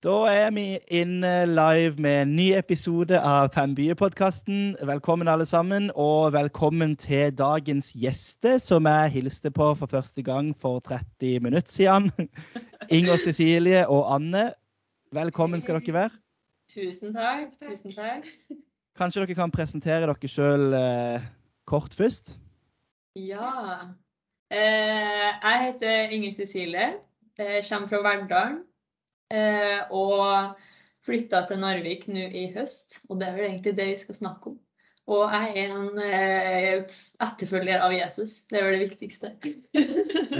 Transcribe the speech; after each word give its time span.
Da 0.00 0.12
er 0.32 0.46
vi 0.56 0.78
inne 0.96 1.44
live 1.44 2.00
med 2.00 2.22
en 2.22 2.30
ny 2.32 2.46
episode 2.56 3.18
av 3.20 3.50
Fanbye-podkasten. 3.52 4.78
Velkommen, 4.88 5.28
alle 5.28 5.44
sammen, 5.44 5.90
og 5.92 6.32
velkommen 6.32 6.94
til 6.96 7.34
dagens 7.36 7.90
gjester, 7.92 8.56
som 8.64 8.88
jeg 8.88 9.10
hilste 9.12 9.50
på 9.52 9.66
for 9.76 9.92
første 9.92 10.24
gang 10.24 10.54
for 10.56 10.80
30 10.80 11.44
minutter 11.44 11.68
siden. 11.68 12.08
Inger 12.96 13.20
Cecilie 13.20 13.82
og 13.88 14.14
Anne, 14.14 14.54
velkommen 15.12 15.60
skal 15.60 15.82
dere 15.82 15.96
være. 15.98 16.16
Tusen 16.72 17.12
takk. 17.12 17.52
Tusen 17.60 17.92
takk. 17.92 18.32
Kanskje 18.96 19.26
dere 19.26 19.36
kan 19.36 19.52
presentere 19.52 20.08
dere 20.08 20.32
sjøl 20.32 20.78
eh, 20.80 21.28
kort 21.68 21.92
først? 21.92 22.38
Ja. 23.20 23.52
Eh, 24.48 25.28
jeg 25.44 25.62
heter 25.66 26.16
Inger 26.16 26.32
Cecilie. 26.32 26.90
Jeg 27.36 27.68
kommer 27.68 27.92
fra 27.92 28.04
Verdalen. 28.08 28.62
Eh, 29.30 29.92
og 29.94 30.56
flytta 31.06 31.44
til 31.48 31.60
Narvik 31.62 32.08
nå 32.10 32.26
i 32.34 32.48
høst, 32.54 32.98
og 33.08 33.20
det 33.20 33.28
er 33.28 33.38
vel 33.38 33.48
egentlig 33.48 33.76
det 33.78 33.86
vi 33.92 34.00
skal 34.00 34.18
snakke 34.18 34.52
om. 34.52 34.58
Og 35.10 35.32
jeg 35.34 35.64
er 35.64 35.72
en 35.74 36.02
eh, 36.04 36.98
etterfølger 37.22 37.82
av 37.82 37.94
Jesus. 37.94 38.44
Det 38.50 38.60
er 38.60 38.66
vel 38.68 38.76
det 38.78 38.90
viktigste. 38.90 39.34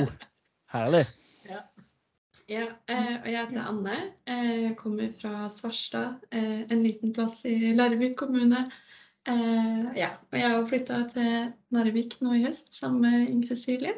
oh, 0.03 0.13
herlig. 0.77 1.07
Ja. 1.51 1.65
ja 2.47 2.67
eh, 2.87 3.17
og 3.17 3.25
jeg 3.27 3.41
heter 3.41 3.65
Anne. 3.67 3.95
Jeg 4.29 4.77
kommer 4.79 5.09
fra 5.19 5.49
Svarstad, 5.51 6.21
eh, 6.31 6.61
en 6.71 6.85
liten 6.85 7.15
plass 7.17 7.41
i 7.49 7.73
Larvik 7.75 8.15
kommune. 8.21 8.69
Eh, 9.29 9.89
ja, 9.99 10.13
og 10.31 10.39
jeg 10.39 10.53
har 10.53 10.69
flytta 10.71 11.01
til 11.11 11.33
Narvik 11.75 12.21
nå 12.23 12.37
i 12.39 12.45
høst 12.45 12.71
sammen 12.77 13.03
med 13.09 13.33
Inger 13.33 13.51
Cecilie. 13.57 13.97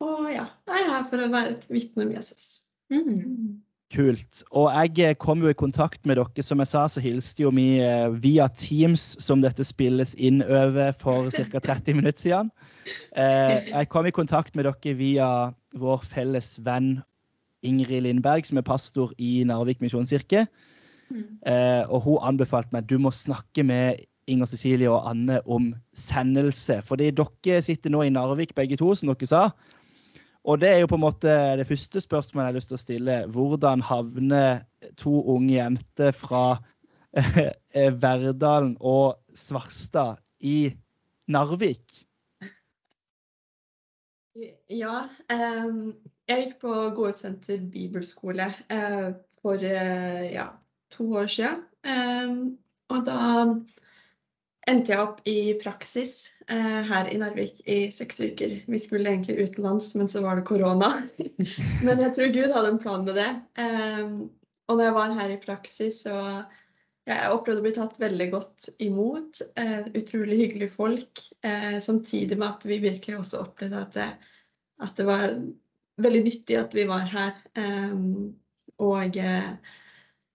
Og 0.00 0.30
ja, 0.32 0.46
jeg 0.70 0.80
er 0.80 0.90
her 0.94 1.04
for 1.10 1.22
å 1.22 1.28
være 1.34 1.58
et 1.58 1.68
vitne 1.70 2.06
om 2.06 2.14
Jesus. 2.14 2.46
Mm. 2.90 3.60
Kult. 3.92 4.40
Og 4.56 4.70
jeg 4.72 5.04
eh, 5.04 5.16
kom 5.20 5.42
jo 5.44 5.50
i 5.52 5.58
kontakt 5.58 6.06
med 6.08 6.16
dere. 6.16 6.44
Som 6.44 6.62
jeg 6.62 6.70
sa, 6.70 6.86
så 6.88 7.02
hilste 7.04 7.44
jo 7.44 7.52
vi 7.52 7.76
eh, 7.84 8.08
via 8.24 8.46
Teams, 8.48 9.16
som 9.20 9.42
dette 9.44 9.66
spilles 9.68 10.14
inn 10.16 10.40
over 10.42 10.94
for 10.96 11.28
ca. 11.28 11.60
30 11.60 11.98
minutter 11.98 12.20
siden. 12.20 12.52
Eh, 13.16 13.68
jeg 13.68 13.90
kom 13.92 14.08
i 14.08 14.14
kontakt 14.14 14.56
med 14.56 14.64
dere 14.68 14.96
via 14.96 15.28
vår 15.76 16.06
felles 16.08 16.54
venn 16.64 17.02
Ingrid 17.62 18.06
Lindberg, 18.06 18.48
som 18.48 18.58
er 18.58 18.66
pastor 18.66 19.12
i 19.20 19.42
Narvik 19.46 19.84
misjonskirke. 19.84 20.46
Og 21.12 21.98
hun 22.06 22.24
anbefalte 22.24 22.72
meg 22.72 22.88
du 22.88 22.96
må 22.98 23.12
snakke 23.12 23.62
med 23.62 24.00
Inger 24.30 24.48
Cecilie 24.48 24.90
og 24.90 25.04
Anne 25.10 25.40
om 25.44 25.68
sendelse. 25.94 26.80
Fordi 26.86 27.10
dere 27.14 27.60
sitter 27.62 27.92
nå 27.92 28.06
i 28.06 28.12
Narvik 28.14 28.54
begge 28.56 28.78
to, 28.80 28.94
som 28.96 29.12
dere 29.12 29.28
sa. 29.28 29.44
Og 30.42 30.58
det 30.58 30.68
er 30.68 30.80
jo 30.82 30.90
på 30.90 30.98
en 30.98 31.04
måte 31.04 31.32
det 31.58 31.68
første 31.68 32.00
spørsmålet 32.02 32.44
jeg 32.44 32.50
har 32.50 32.56
lyst 32.58 32.70
til 32.72 32.78
å 32.78 32.82
stille. 32.82 33.18
Hvordan 33.30 33.84
havner 33.86 34.64
to 34.98 35.20
unge 35.30 35.54
jenter 35.54 36.14
fra 36.16 36.44
eh, 37.14 37.92
Verdalen 38.02 38.74
og 38.80 39.20
Svarstad 39.38 40.18
i 40.42 40.72
Narvik? 41.30 42.02
Ja, 44.72 45.04
um, 45.28 45.92
jeg 46.26 46.46
gikk 46.46 46.58
på 46.64 46.74
Gårdsenter 46.96 47.60
bibelskole 47.70 48.48
uh, 48.72 49.12
for 49.44 49.60
uh, 49.60 50.22
ja, 50.32 50.48
to 50.94 51.10
år 51.20 51.28
siden. 51.30 51.62
Um, 51.84 52.56
og 52.88 53.04
da 53.06 53.18
endte 54.70 54.92
jeg 54.92 55.02
opp 55.02 55.20
i 55.28 55.54
praksis 55.60 56.28
eh, 56.46 56.80
her 56.88 57.10
i 57.10 57.18
Narvik 57.20 57.62
i 57.66 57.78
seks 57.94 58.20
uker. 58.22 58.54
Vi 58.70 58.80
skulle 58.82 59.10
egentlig 59.10 59.48
utenlands, 59.48 59.90
men 59.98 60.10
så 60.10 60.22
var 60.24 60.38
det 60.38 60.46
korona. 60.48 60.94
men 61.86 62.02
jeg 62.06 62.14
tror 62.16 62.34
Gud 62.34 62.54
hadde 62.54 62.74
en 62.74 62.82
plan 62.82 63.06
med 63.06 63.18
det. 63.18 63.30
Eh, 63.58 64.12
og 64.70 64.78
da 64.78 64.88
jeg 64.88 64.96
var 64.96 65.16
her 65.18 65.34
i 65.34 65.40
praksis, 65.42 66.02
så 66.06 66.44
jeg 67.08 67.32
opplevde 67.34 67.64
å 67.64 67.66
bli 67.66 67.74
tatt 67.74 67.98
veldig 67.98 68.28
godt 68.30 68.68
imot. 68.84 69.42
Eh, 69.58 69.88
utrolig 69.98 70.38
hyggelige 70.44 70.76
folk. 70.76 71.24
Eh, 71.42 71.80
samtidig 71.82 72.38
med 72.38 72.52
at 72.52 72.66
vi 72.68 72.78
virkelig 72.84 73.18
også 73.18 73.42
opplevde 73.42 73.82
at 73.82 73.98
det, 73.98 74.10
at 74.82 74.94
det 74.98 75.08
var 75.08 75.26
veldig 76.02 76.22
nyttig 76.28 76.60
at 76.60 76.76
vi 76.78 76.86
var 76.86 77.08
her. 77.10 77.34
Eh, 77.58 77.96
og 78.82 79.18
eh, 79.18 79.50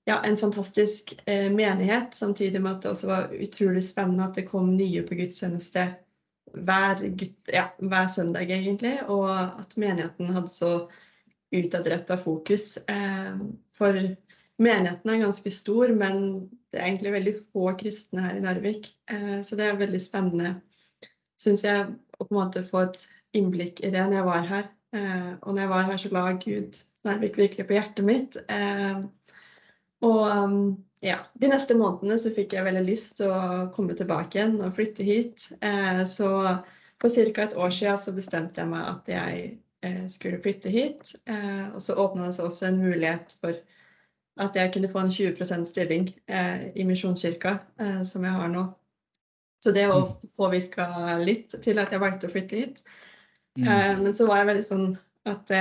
ja, 0.08 0.22
en 0.24 0.38
fantastisk 0.38 1.20
eh, 1.26 1.52
menighet, 1.52 2.14
samtidig 2.16 2.62
med 2.62 2.78
at 2.78 2.86
det 2.86 2.92
også 2.94 3.08
var 3.10 3.34
utrolig 3.36 3.82
spennende 3.84 4.24
at 4.30 4.38
det 4.40 4.46
kom 4.48 4.70
nye 4.78 5.02
på 5.04 5.18
gudstjeneste 5.20 5.84
hver, 6.56 7.02
gutt, 7.20 7.36
ja, 7.52 7.66
hver 7.84 8.08
søndag, 8.08 8.48
egentlig. 8.48 8.94
Og 9.12 9.28
at 9.28 9.76
menigheten 9.76 10.32
hadde 10.32 10.52
så 10.54 10.72
utadretta 11.52 12.16
fokus. 12.22 12.78
Eh, 12.88 13.36
for 13.76 14.00
menigheten 14.64 15.12
er 15.12 15.26
ganske 15.26 15.52
stor, 15.52 15.92
men 15.92 16.24
det 16.72 16.80
er 16.80 16.88
egentlig 16.88 17.14
veldig 17.18 17.36
få 17.52 17.74
kristne 17.84 18.24
her 18.30 18.40
i 18.40 18.46
Narvik. 18.48 18.88
Eh, 19.12 19.42
så 19.44 19.60
det 19.60 19.68
er 19.68 19.84
veldig 19.84 20.02
spennende, 20.06 20.54
syns 21.44 21.68
jeg, 21.68 21.84
å 22.16 22.24
på 22.24 22.32
en 22.32 22.40
måte 22.40 22.64
få 22.64 22.86
et 22.88 23.04
innblikk 23.36 23.84
i 23.84 23.92
det 23.92 24.08
når 24.08 24.22
jeg 24.22 24.30
var 24.32 24.50
her. 24.56 24.72
Eh, 24.96 25.30
og 25.42 25.52
når 25.52 25.66
jeg 25.66 25.76
var 25.76 25.92
her, 25.92 26.00
så 26.00 26.16
la 26.16 26.26
Gud 26.48 26.82
Narvik 27.04 27.44
virkelig 27.44 27.68
på 27.68 27.76
hjertet 27.76 28.08
mitt. 28.08 28.40
Eh, 28.48 29.04
og 30.06 30.24
um, 30.30 30.60
ja, 31.02 31.18
de 31.34 31.50
neste 31.52 31.78
månedene 31.78 32.18
så 32.22 32.32
fikk 32.34 32.56
jeg 32.56 32.66
veldig 32.66 32.84
lyst 32.88 33.20
til 33.20 33.32
å 33.34 33.68
komme 33.74 33.96
tilbake 33.98 34.40
igjen 34.40 34.58
og 34.66 34.74
flytte 34.78 35.06
hit. 35.06 35.48
Eh, 35.62 36.04
så 36.10 36.30
for 37.02 37.14
ca. 37.14 37.44
et 37.44 37.58
år 37.58 37.74
siden 37.74 38.00
så 38.02 38.14
bestemte 38.16 38.62
jeg 38.62 38.72
meg 38.72 38.86
at 38.90 39.12
jeg 39.12 39.44
eh, 39.86 40.06
skulle 40.10 40.42
flytte 40.42 40.74
hit. 40.74 41.14
Eh, 41.30 41.68
og 41.70 41.82
så 41.86 41.98
åpna 42.02 42.28
det 42.30 42.38
seg 42.38 42.50
også 42.50 42.70
en 42.70 42.82
mulighet 42.82 43.36
for 43.42 43.60
at 44.42 44.58
jeg 44.58 44.74
kunne 44.74 44.90
få 44.90 45.04
en 45.06 45.14
20% 45.14 45.70
stilling 45.70 46.10
eh, 46.30 46.70
i 46.74 46.86
Misjonskirka, 46.86 47.60
eh, 47.82 48.02
som 48.06 48.26
jeg 48.26 48.34
har 48.34 48.50
nå. 48.54 48.66
Så 49.64 49.74
det 49.74 49.88
mm. 49.90 50.30
påvirka 50.38 51.18
litt 51.22 51.54
til 51.62 51.82
at 51.82 51.94
jeg 51.94 52.02
valgte 52.02 52.30
å 52.30 52.34
flytte 52.34 52.58
hit. 52.58 52.82
Mm. 53.58 53.68
Eh, 53.68 53.94
men 54.02 54.18
så 54.18 54.30
var 54.30 54.42
jeg 54.42 54.50
veldig 54.52 54.66
sånn 54.66 54.90
at 55.30 55.54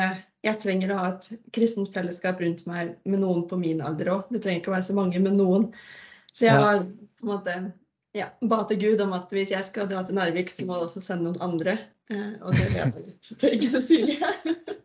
jeg 0.46 0.60
trenger 0.62 0.92
å 0.92 1.00
ha 1.00 1.08
et 1.14 1.28
kristent 1.54 1.90
fellesskap 1.94 2.40
rundt 2.42 2.64
meg 2.68 2.94
med 3.08 3.22
noen 3.22 3.44
på 3.50 3.58
min 3.60 3.82
alder 3.84 4.12
òg. 4.14 4.30
Det 4.30 4.42
trenger 4.44 4.62
ikke 4.62 4.72
å 4.72 4.76
være 4.76 4.88
så 4.88 4.96
mange, 4.96 5.20
men 5.22 5.38
noen. 5.40 5.68
Så 6.36 6.46
jeg 6.48 6.62
har 6.62 6.84
på 6.84 7.26
en 7.26 7.32
måte 7.32 7.56
ja, 8.16 8.30
ba 8.40 8.62
til 8.68 8.80
Gud 8.80 9.02
om 9.04 9.14
at 9.16 9.32
hvis 9.34 9.52
jeg 9.52 9.66
skal 9.66 9.88
dra 9.90 10.02
til 10.06 10.16
Narvik, 10.18 10.52
så 10.52 10.66
må 10.68 10.78
du 10.78 10.86
også 10.86 11.02
sende 11.04 11.28
noen 11.28 11.42
andre. 11.44 11.78
Eh, 12.12 12.36
og 12.40 12.54
det 12.54 12.68
ble 12.70 12.82
jeg 12.82 12.92
litt 12.96 13.30
til 13.40 13.56
Inger 13.56 13.72
Cecilie. 13.76 14.32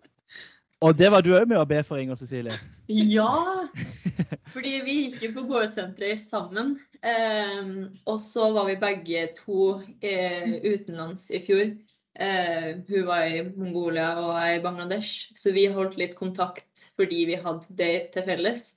og 0.85 0.97
det 0.99 1.11
var 1.13 1.25
du 1.25 1.33
òg 1.37 1.47
med 1.51 1.61
å 1.61 1.67
be 1.69 1.81
for, 1.87 2.01
Inger 2.01 2.19
Cecilie? 2.19 2.57
Ja. 2.91 3.67
Fordi 4.53 4.73
vi 4.87 4.97
gikk 5.05 5.27
jo 5.27 5.31
på 5.37 5.45
gårdsenteret 5.51 6.23
sammen. 6.23 6.75
Eh, 7.05 7.71
og 8.09 8.19
så 8.23 8.49
var 8.55 8.67
vi 8.71 8.79
begge 8.81 9.29
to 9.39 9.77
eh, 10.03 10.57
utenlands 10.65 11.29
i 11.31 11.43
fjor. 11.45 11.71
Eh, 12.19 12.81
hun 12.87 13.05
var 13.07 13.23
i 13.23 13.43
Mongolia 13.55 14.09
og 14.19 14.33
jeg 14.35 14.57
i 14.57 14.63
Bangladesh, 14.63 15.29
så 15.37 15.53
vi 15.55 15.69
holdt 15.71 15.95
litt 15.99 16.17
kontakt 16.19 16.83
fordi 16.99 17.23
vi 17.29 17.37
hadde 17.39 17.77
det 17.79 17.93
til 18.15 18.25
felles. 18.27 18.71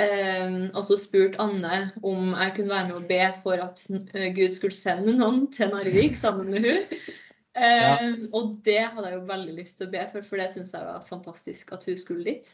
Eh, 0.00 0.68
og 0.74 0.84
så 0.86 0.98
spurte 1.00 1.40
Anne 1.42 1.90
om 2.06 2.34
jeg 2.34 2.54
kunne 2.56 2.74
være 2.74 2.90
med 2.90 2.98
og 3.00 3.08
be 3.08 3.24
for 3.42 3.64
at 3.64 3.82
eh, 3.90 4.30
Gud 4.36 4.54
skulle 4.56 4.76
sende 4.76 5.16
noen 5.16 5.46
til 5.52 5.72
Narvik 5.72 6.18
sammen 6.18 6.54
med 6.54 6.68
hun. 6.68 6.86
Eh, 7.58 7.66
ja. 7.66 7.94
Og 8.30 8.60
det 8.62 8.76
hadde 8.78 9.08
jeg 9.08 9.16
jo 9.16 9.24
veldig 9.26 9.54
lyst 9.56 9.80
til 9.80 9.88
å 9.88 9.90
be 9.90 10.04
for, 10.12 10.22
for 10.22 10.38
det 10.38 10.44
syns 10.52 10.70
jeg 10.70 10.86
var 10.86 11.02
fantastisk 11.02 11.72
at 11.74 11.82
hun 11.84 11.96
skulle 11.98 12.22
dit. 12.22 12.46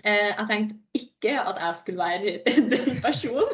Eh, 0.00 0.30
jeg 0.32 0.46
tenkte 0.48 0.76
ikke 0.96 1.32
at 1.36 1.58
jeg 1.60 1.78
skulle 1.80 2.00
være 2.00 2.32
den 2.72 3.00
personen. 3.04 3.50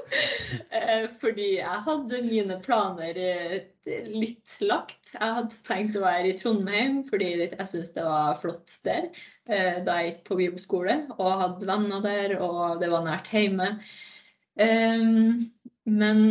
Eh, 0.71 1.07
fordi 1.21 1.49
jeg 1.59 1.81
hadde 1.89 2.23
mine 2.27 2.59
planer 2.62 3.19
eh, 3.19 3.57
litt 4.12 4.55
lagt. 4.62 5.11
Jeg 5.15 5.39
hadde 5.41 5.59
tenkt 5.67 5.99
å 5.99 6.05
være 6.05 6.31
i 6.31 6.37
Trondheim 6.39 7.01
fordi 7.09 7.33
jeg 7.43 7.56
syntes 7.59 7.95
det 7.97 8.06
var 8.06 8.39
flott 8.43 8.79
der. 8.87 9.11
Da 9.47 9.99
jeg 10.01 10.09
gikk 10.09 10.23
på 10.27 10.39
bibelskole 10.41 10.95
og 11.15 11.43
hadde 11.43 11.69
venner 11.69 12.01
der, 12.03 12.33
og 12.43 12.81
det 12.81 12.89
var 12.91 13.05
nært 13.06 13.29
hjemme. 13.31 13.69
Men 15.87 16.23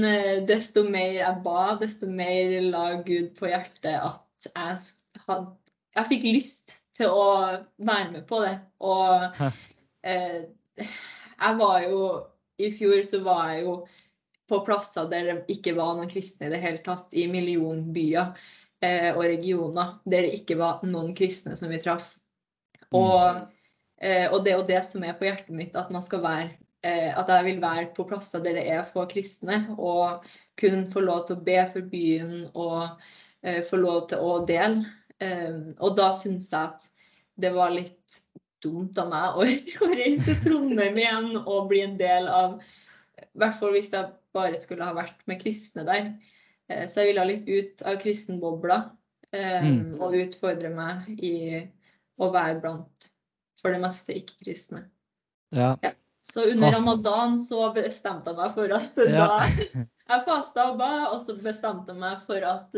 desto 0.49 0.83
mer 0.83 1.13
jeg 1.21 1.39
ba, 1.45 1.77
desto 1.79 2.09
mer 2.11 2.57
la 2.65 2.89
Gud 3.07 3.29
på 3.37 3.47
hjertet 3.47 3.95
at 3.95 4.49
jeg, 4.49 4.81
hadde, 5.29 5.55
jeg 5.95 6.11
fikk 6.11 6.27
lyst 6.27 6.75
til 6.99 7.15
å 7.15 7.29
være 7.79 8.11
med 8.17 8.27
på 8.27 8.41
det. 8.43 8.57
Og 8.83 9.39
jeg 10.05 11.57
var 11.59 11.85
jo 11.85 12.01
I 12.61 12.71
fjor 12.71 13.01
så 13.03 13.21
var 13.25 13.53
jeg 13.53 13.65
jo 13.65 13.75
på 14.49 14.59
plasser 14.67 15.07
der 15.09 15.25
det 15.27 15.55
ikke 15.55 15.73
var 15.77 15.95
noen 15.97 16.11
kristne 16.11 16.47
i 16.47 16.53
det 16.53 16.61
hele 16.61 16.81
tatt, 16.85 17.09
i 17.17 17.25
millionbyer 17.31 18.35
eh, 18.85 19.09
og 19.15 19.23
regioner 19.25 19.97
der 20.05 20.27
det 20.27 20.37
ikke 20.37 20.59
var 20.59 20.83
noen 20.85 21.15
kristne 21.17 21.57
som 21.57 21.73
vi 21.73 21.79
traff. 21.81 22.11
Mm. 22.91 22.99
Og, 22.99 23.39
eh, 23.97 24.27
og 24.29 24.45
det 24.45 24.53
er 24.53 24.59
jo 24.59 24.67
det 24.69 24.83
som 24.85 25.03
er 25.03 25.17
på 25.17 25.25
hjertet 25.27 25.57
mitt, 25.57 25.75
at 25.75 25.91
man 25.93 26.05
skal 26.05 26.23
være 26.25 26.53
at 26.85 27.29
jeg 27.31 27.45
vil 27.47 27.61
være 27.63 27.87
på 27.95 28.03
plasser 28.05 28.43
der 28.45 28.59
det 28.59 28.67
er 28.69 28.83
få 28.85 29.07
kristne, 29.09 29.55
og 29.81 30.21
kun 30.61 30.83
få 30.93 31.01
lov 31.01 31.23
til 31.25 31.39
å 31.39 31.45
be 31.47 31.55
for 31.71 31.87
byen 31.89 32.43
og 32.53 33.01
få 33.65 33.79
lov 33.81 34.03
til 34.11 34.21
å 34.21 34.35
dele. 34.45 34.85
og 35.81 35.95
da 35.97 36.11
syns 36.13 36.51
jeg 36.53 36.61
at 36.61 36.85
det 37.41 37.49
var 37.57 37.73
litt 37.73 38.19
dumt 38.63 38.97
av 39.01 39.09
meg 39.11 39.39
å, 39.39 39.45
å 39.85 39.89
reise 39.95 40.35
til 40.35 40.39
Trondheim 40.43 40.97
igjen 41.01 41.31
og 41.41 41.67
bli 41.71 41.81
en 41.85 41.97
del 41.99 42.27
av 42.31 42.59
I 43.21 43.27
hvert 43.39 43.59
fall 43.59 43.75
hvis 43.75 43.91
jeg 43.93 44.11
bare 44.35 44.57
skulle 44.59 44.83
ha 44.87 44.93
vært 44.95 45.21
med 45.29 45.39
kristne 45.41 45.85
der. 45.87 46.09
Eh, 46.69 46.85
så 46.91 47.01
jeg 47.03 47.13
ville 47.13 47.27
litt 47.29 47.47
ut 47.47 47.83
av 47.87 47.99
kristenbobla 48.01 48.79
eh, 49.31 49.63
Mm. 49.65 49.97
og 49.99 50.15
utfordre 50.15 50.69
meg 50.71 51.07
i 51.23 51.35
å 52.19 52.29
være 52.31 52.59
blant 52.63 53.09
for 53.61 53.71
det 53.75 53.79
meste 53.83 54.13
ikke-kristne. 54.15 54.85
Ja. 55.55 55.73
Så 56.25 56.45
under 56.51 56.71
ramadan 56.73 57.35
så 57.39 57.67
bestemte 57.75 58.31
jeg 58.31 58.37
meg 58.39 58.53
for 58.55 58.71
at 58.75 58.97
Ja. 59.07 59.27
da 59.27 59.83
Jeg 60.05 60.21
fasta 60.27 60.67
og 60.69 60.77
ba, 60.77 60.89
og 61.11 61.21
så 61.23 61.33
bestemte 61.41 61.89
jeg 61.91 61.97
meg 61.99 62.19
for 62.21 62.43
at 62.45 62.75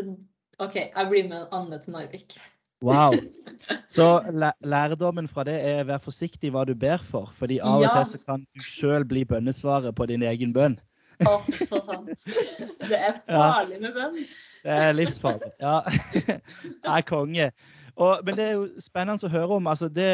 OK, 0.63 0.75
jeg 0.80 1.09
blir 1.12 1.27
med 1.27 1.50
Anne 1.51 1.77
til 1.83 1.94
Narvik. 1.94 2.38
Wow. 2.81 3.13
Så 3.89 4.21
læ- 4.31 4.53
lærdommen 4.69 5.27
fra 5.27 5.44
det 5.47 5.56
er 5.65 5.83
vær 5.88 5.97
forsiktig 6.03 6.51
hva 6.53 6.65
du 6.69 6.75
ber 6.77 7.01
for, 7.03 7.31
fordi 7.35 7.57
av 7.59 7.79
og 7.79 7.85
Ja. 7.88 7.94
til 8.03 8.12
så 8.13 8.19
kan 8.25 8.44
du 8.45 8.62
sjøl 8.62 9.06
bli 9.06 9.24
bønnesvaret 9.25 9.95
på 9.95 10.06
din 10.06 10.21
egen 10.24 10.53
bønn. 10.53 10.77
Å, 11.25 11.39
så 11.65 11.79
sant. 11.81 12.12
Det 12.83 12.94
er 13.00 13.15
farlig 13.27 13.79
med 13.81 13.95
bønn. 13.95 14.19
Det 14.63 14.75
er 14.83 14.94
livsfarlig. 14.94 15.50
Ja. 15.59 15.79
Jeg 16.85 16.94
er 17.00 17.01
konge. 17.09 17.50
Og, 17.97 18.19
men 18.27 18.35
det 18.38 18.44
er 18.45 18.51
jo 18.59 18.68
spennende 18.77 19.25
å 19.25 19.31
høre 19.33 19.56
om. 19.57 19.65
altså 19.68 19.88
Det, 19.89 20.06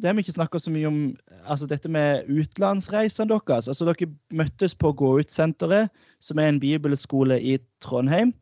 det 0.00 0.08
har 0.08 0.14
vi 0.16 0.22
ikke 0.24 0.38
snakka 0.38 0.56
så 0.58 0.70
mye 0.72 0.88
om, 0.88 1.00
altså 1.44 1.66
dette 1.68 1.90
med 1.92 2.24
utenlandsreisene 2.32 3.28
deres. 3.28 3.68
altså 3.68 3.84
Dere 3.84 4.08
møttes 4.32 4.72
på 4.74 4.94
Gå 4.96 5.18
ut-senteret, 5.20 5.90
som 6.18 6.38
er 6.40 6.48
en 6.48 6.60
bibelskole 6.64 7.36
i 7.44 7.58
Trondheim. 7.84 8.32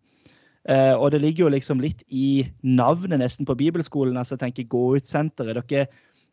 Eh, 0.64 0.94
og 0.96 1.10
det 1.12 1.20
ligger 1.20 1.44
jo 1.44 1.52
liksom 1.52 1.80
litt 1.82 2.02
i 2.08 2.46
navnet 2.64 3.20
nesten 3.20 3.44
på 3.44 3.56
bibelskolen. 3.58 4.16
altså 4.16 4.34
jeg 4.34 4.44
tenker 4.46 4.70
Gå 4.72 4.96
ut-senteret. 4.96 5.60
Dere, 5.68 5.86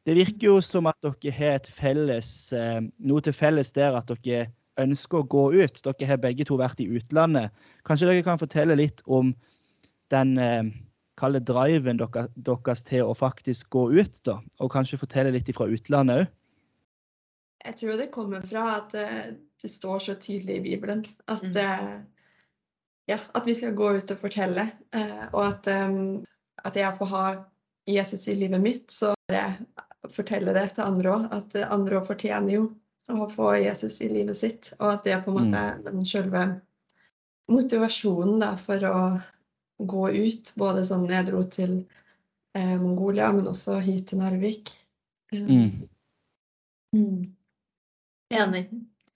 det 0.07 0.15
virker 0.15 0.47
jo 0.47 0.61
som 0.63 0.87
at 0.87 0.95
dere 1.03 1.33
har 1.35 1.59
et 1.59 1.67
felles, 1.67 2.53
eh, 2.53 2.79
noe 2.99 3.21
til 3.21 3.35
felles 3.35 3.73
der 3.75 3.97
at 3.97 4.07
dere 4.07 4.47
ønsker 4.79 5.19
å 5.19 5.27
gå 5.27 5.43
ut. 5.59 5.81
Dere 5.83 6.07
har 6.07 6.21
begge 6.23 6.47
to 6.47 6.55
vært 6.57 6.79
i 6.79 6.87
utlandet. 6.87 7.51
Kanskje 7.83 8.07
dere 8.07 8.23
kan 8.23 8.39
fortelle 8.39 8.79
litt 8.79 9.03
om 9.05 9.33
den 10.09 10.37
eh, 10.39 10.63
kalde 11.19 11.43
driven 11.43 11.99
dere, 11.99 12.29
deres 12.35 12.83
til 12.87 13.03
å 13.03 13.17
faktisk 13.17 13.69
gå 13.69 13.89
ut, 13.99 14.23
da? 14.23 14.39
Og 14.63 14.71
kanskje 14.71 15.01
fortelle 15.01 15.35
litt 15.35 15.51
fra 15.53 15.67
utlandet 15.67 16.23
òg? 16.23 16.31
Jeg 17.61 17.75
tror 17.77 17.97
det 17.99 18.09
kommer 18.09 18.41
fra 18.41 18.79
at 18.79 18.95
det 18.95 19.69
står 19.69 19.99
så 20.01 20.15
tydelig 20.17 20.55
i 20.55 20.63
Bibelen 20.71 21.03
at, 21.27 21.43
Mm. 21.43 22.07
Ja, 23.09 23.17
at 23.33 23.47
vi 23.47 23.55
skal 23.55 23.73
gå 23.75 23.93
ut 23.97 24.11
og 24.11 24.19
fortelle. 24.21 24.67
eh, 24.93 25.23
og 25.33 25.45
at, 25.45 25.67
um, 25.67 26.23
at 26.63 26.75
jeg 26.75 26.97
får 26.97 27.05
ha 27.11 27.23
Jesus 27.89 28.27
i 28.27 28.35
livet 28.35 28.61
mitt, 28.61 28.91
så 28.91 29.13
får 29.27 29.35
jeg 29.35 30.13
fortelle 30.15 30.53
det 30.53 30.67
til 30.75 30.83
andre 30.85 31.09
òg. 31.15 31.27
At 31.33 31.55
eh, 31.55 31.71
andre 31.71 31.99
òg 31.99 32.07
fortjener 32.07 32.53
jo 32.53 32.67
å 33.09 33.27
få 33.29 33.55
Jesus 33.57 33.99
i 34.01 34.07
livet 34.09 34.37
sitt. 34.37 34.73
Og 34.79 34.93
at 34.93 35.03
det 35.03 35.13
er 35.13 35.23
på 35.25 35.31
en 35.33 35.39
måte 35.39 35.63
den 35.87 36.05
selve 36.05 36.61
motivasjonen 37.51 38.39
da, 38.39 38.53
for 38.57 38.83
å 38.87 39.01
gå 39.81 40.09
ut. 40.13 40.53
Både 40.55 40.85
sånn 40.85 41.09
jeg 41.09 41.25
dro 41.27 41.41
til 41.43 41.73
eh, 42.55 42.77
Mongolia, 42.79 43.31
men 43.33 43.49
også 43.51 43.79
hit 43.83 44.07
til 44.11 44.21
Narvik. 44.23 44.71
Eh, 45.33 45.41
Mm. 45.41 45.87
Mm. 46.93 47.35
Enig. 48.35 48.65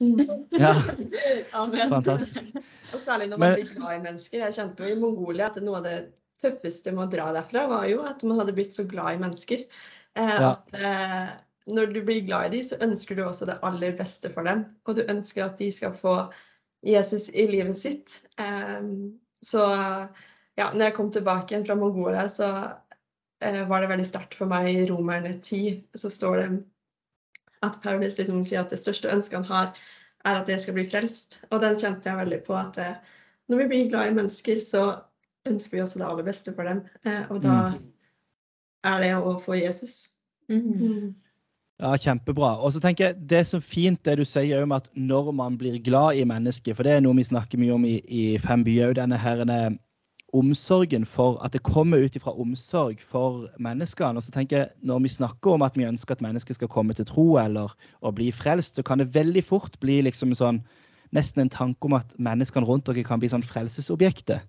Mm. 0.05 0.45
Ja, 0.61 0.73
Amen. 1.61 1.89
fantastisk. 1.89 2.51
Og 2.93 3.01
særlig 3.01 3.29
når 3.31 3.37
man 3.41 3.49
Men- 3.51 3.59
blir 3.59 3.73
glad 3.75 3.95
i 3.97 4.03
mennesker. 4.05 4.37
Jeg 4.45 4.53
kjente 4.59 4.85
jo 4.85 4.93
i 4.95 4.99
Mongolia 5.01 5.49
at 5.49 5.57
noe 5.63 5.77
av 5.81 5.83
det 5.87 5.95
tøffeste 6.43 6.91
med 6.93 7.07
å 7.07 7.11
dra 7.15 7.29
derfra, 7.33 7.65
var 7.71 7.85
jo 7.89 8.01
at 8.05 8.23
man 8.27 8.39
hadde 8.41 8.53
blitt 8.57 8.75
så 8.75 8.83
glad 8.87 9.15
i 9.15 9.21
mennesker. 9.23 9.65
Eh, 10.15 10.35
Ja. 10.41 10.51
At 10.51 10.73
eh, 10.79 11.29
når 11.67 11.93
du 11.95 12.01
blir 12.05 12.21
glad 12.27 12.45
i 12.47 12.57
dem, 12.57 12.63
så 12.67 12.77
ønsker 12.85 13.15
du 13.17 13.23
også 13.25 13.47
det 13.49 13.59
aller 13.65 13.95
beste 13.97 14.29
for 14.33 14.43
dem. 14.45 14.65
Og 14.85 14.95
du 14.99 15.03
ønsker 15.09 15.45
at 15.47 15.57
de 15.57 15.71
skal 15.73 15.95
få 15.97 16.17
Jesus 16.85 17.29
i 17.33 17.47
livet 17.49 17.77
sitt. 17.81 18.19
Eh, 18.37 18.83
så 19.43 19.63
ja, 20.57 20.69
når 20.71 20.83
jeg 20.89 20.93
kom 20.95 21.11
tilbake 21.11 21.51
igjen 21.55 21.65
fra 21.65 21.75
Mongolia, 21.75 22.27
så 22.29 22.51
eh, 23.41 23.63
var 23.67 23.81
det 23.81 23.89
veldig 23.89 24.05
sterkt 24.07 24.35
for 24.37 24.45
meg 24.51 24.69
i 24.75 24.85
Romerne 24.91 25.39
10. 25.41 25.81
Så 25.97 26.09
står 26.13 26.37
det 26.43 26.49
at 27.65 27.79
Paulus 27.81 28.17
liksom 28.19 28.43
sier 28.45 28.61
at 28.61 28.69
det 28.69 28.77
største 28.79 29.09
ønsket 29.09 29.39
han 29.41 29.49
har, 29.49 29.73
er 30.25 30.39
at 30.41 30.49
jeg 30.49 30.61
skal 30.63 30.77
bli 30.77 30.87
frelst. 30.89 31.39
Og 31.51 31.61
den 31.63 31.77
kjente 31.79 32.09
jeg 32.09 32.21
veldig 32.21 32.41
på 32.47 32.55
at 32.57 32.79
eh, 32.81 32.95
når 33.51 33.61
vi 33.61 33.67
blir 33.71 33.91
glad 33.91 34.09
i 34.09 34.15
mennesker, 34.17 34.61
så 34.65 34.85
ønsker 35.45 35.77
vi 35.77 35.83
også 35.83 36.01
det 36.01 36.07
aller 36.07 36.25
beste 36.25 36.53
for 36.55 36.67
dem. 36.67 36.81
Eh, 37.05 37.29
og 37.29 37.43
da 37.43 37.59
er 38.85 39.03
det 39.03 39.13
å 39.17 39.37
få 39.41 39.59
Jesus. 39.59 40.15
Mm. 40.49 41.13
Ja, 41.81 41.95
Kjempebra. 41.99 42.55
Og 42.63 42.71
så 42.73 42.79
tenker 42.79 43.09
jeg, 43.09 43.21
Det 43.27 43.39
er 43.41 43.47
så 43.49 43.59
fint 43.59 43.99
det 44.07 44.17
du 44.19 44.25
sier 44.27 44.63
om 44.63 44.71
at 44.75 44.87
når 44.95 45.31
man 45.35 45.57
blir 45.59 45.77
glad 45.83 46.15
i 46.15 46.25
mennesket, 46.27 46.75
for 46.75 46.87
det 46.87 46.95
er 46.95 47.03
noe 47.03 47.17
vi 47.17 47.27
snakker 47.27 47.59
mye 47.59 47.75
om 47.75 47.85
i, 47.85 47.97
i 48.07 48.37
Fem 48.39 48.63
byer, 48.63 48.95
denne 48.95 49.19
her, 49.19 49.43
denne 49.43 49.77
omsorgen 50.35 51.05
for 51.07 51.39
at 51.45 51.55
det 51.55 51.63
kommer 51.65 52.03
ut 52.03 52.15
ifra 52.17 52.33
omsorg 52.41 53.01
for 53.01 53.47
menneskene. 53.61 54.19
Og 54.19 54.25
så 54.25 54.33
tenker 54.35 54.57
jeg, 54.57 54.69
Når 54.81 54.99
vi 54.99 55.09
snakker 55.09 55.55
om 55.55 55.61
at 55.61 55.77
vi 55.77 55.87
ønsker 55.87 56.15
at 56.15 56.21
mennesker 56.21 56.53
skal 56.53 56.71
komme 56.71 56.93
til 56.93 57.05
tro 57.05 57.37
eller 57.37 57.71
å 58.01 58.11
bli 58.11 58.31
frelst, 58.31 58.75
så 58.75 58.83
kan 58.83 58.99
det 58.99 59.13
veldig 59.15 59.43
fort 59.43 59.79
bli 59.79 60.01
liksom 60.01 60.35
sånn, 60.35 60.61
nesten 61.13 61.41
en 61.41 61.49
tanke 61.49 61.85
om 61.85 61.93
at 61.93 62.15
menneskene 62.19 62.67
rundt 62.67 62.85
dere 62.85 63.03
kan 63.03 63.19
bli 63.19 63.29
sånn 63.29 63.45
frelsesobjekter. 63.45 64.41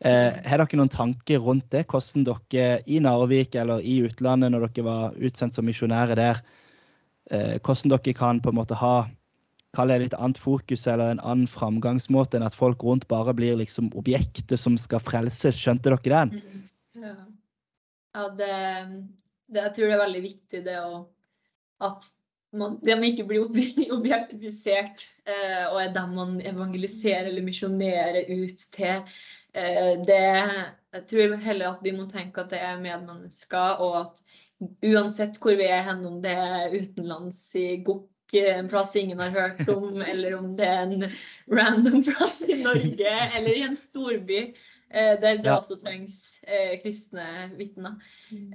Eh, 0.00 0.32
har 0.44 0.58
dere 0.60 0.78
noen 0.78 0.92
tanker 0.92 1.38
rundt 1.40 1.70
det? 1.70 1.86
Hvordan 1.88 2.26
dere 2.26 2.82
i 2.86 3.00
Narvik 3.00 3.54
eller 3.54 3.80
i 3.80 4.02
utlandet, 4.04 4.52
når 4.52 4.68
dere 4.68 4.86
var 4.86 5.18
utsendt 5.18 5.54
som 5.54 5.66
misjonærer 5.66 6.18
der, 6.18 6.42
eh, 7.30 7.58
hvordan 7.58 7.90
dere 7.90 8.14
kan 8.14 8.40
på 8.40 8.50
en 8.50 8.58
måte 8.58 8.74
ha 8.74 9.08
kall 9.74 9.92
det 9.92 10.00
litt 10.02 10.16
annet 10.16 10.40
fokus 10.40 10.86
eller 10.90 11.14
en 11.14 11.22
annen 11.22 11.50
framgangsmåte 11.50 12.38
enn 12.38 12.46
at 12.46 12.56
folk 12.56 12.82
rundt 12.86 13.06
bare 13.10 13.34
blir 13.36 13.58
liksom 13.60 13.90
objektet 13.98 14.60
som 14.60 14.78
skal 14.80 15.02
frelses. 15.04 15.60
Skjønte 15.60 15.92
dere 15.92 16.12
den? 16.14 16.60
Ja, 16.98 17.14
ja 18.14 18.28
det, 18.38 18.52
det, 19.50 19.60
jeg 19.60 19.74
tror 19.76 19.90
det 19.90 19.96
er 19.96 20.04
veldig 20.06 20.24
viktig 20.28 20.64
det 20.68 20.78
å 20.82 21.04
at 21.84 22.06
man, 22.54 22.78
de 22.86 22.94
ikke 23.08 23.26
blir 23.28 23.48
objektifisert 23.98 25.02
eh, 25.26 25.64
og 25.70 25.80
er 25.82 25.94
dem 25.94 26.14
man 26.18 26.36
evangeliserer 26.44 27.30
eller 27.30 27.46
misjonerer 27.46 28.30
ut 28.30 28.66
til. 28.74 29.02
Eh, 29.54 29.92
det, 30.06 30.22
jeg 30.94 31.06
tror 31.10 31.36
heller 31.42 31.74
at 31.74 31.84
vi 31.84 31.94
må 31.96 32.06
tenke 32.10 32.44
at 32.44 32.54
det 32.54 32.62
er 32.62 32.80
medmennesker, 32.82 33.82
og 33.82 34.00
at 34.04 34.24
uansett 34.86 35.38
hvor 35.42 35.58
vi 35.58 35.68
er 35.68 35.84
hen, 35.88 36.04
om 36.06 36.20
det 36.24 36.34
er 36.34 36.74
utenlands 36.74 37.40
i 37.58 37.68
Gokk, 37.84 38.08
en 38.32 38.68
plass 38.68 38.96
ingen 38.96 39.20
har 39.20 39.30
hørt 39.30 39.68
om, 39.68 40.02
eller 40.10 40.34
om 40.38 40.56
det 40.56 40.66
er 40.66 40.82
en 40.82 41.04
random 41.50 42.04
plass 42.04 42.42
i 42.48 42.62
Norge, 42.62 43.10
eller 43.36 43.56
i 43.56 43.62
en 43.62 43.76
storby 43.76 44.40
eh, 44.90 45.20
der 45.20 45.36
det 45.42 45.44
Ja. 45.44 45.58
også 45.60 45.76
trengs 45.80 46.38
eh, 46.46 46.80
kristne 46.82 47.50
vitner, 47.58 47.94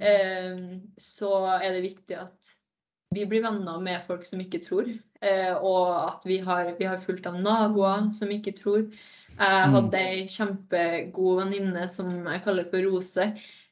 eh, 0.00 0.80
så 0.98 1.34
er 1.62 1.72
det 1.72 1.82
viktig 1.82 2.16
at 2.18 2.54
vi 3.14 3.24
blir 3.26 3.42
venner 3.42 3.80
med 3.82 4.02
folk 4.06 4.24
som 4.26 4.40
ikke 4.40 4.60
tror, 4.62 4.86
eh, 5.22 5.54
og 5.56 6.12
at 6.14 6.26
vi 6.26 6.38
har, 6.38 6.74
vi 6.78 6.84
har 6.86 6.98
fulgt 7.02 7.26
av 7.26 7.40
naboer 7.42 8.12
som 8.14 8.30
ikke 8.30 8.52
tror. 8.52 8.84
Jeg 9.40 9.66
Mm. 9.66 9.72
hadde 9.74 9.98
ei 9.98 10.26
kjempegod 10.28 11.38
venninne 11.44 11.88
som 11.88 12.26
jeg 12.26 12.42
kaller 12.44 12.64
for 12.70 12.82
Rose, 12.84 13.24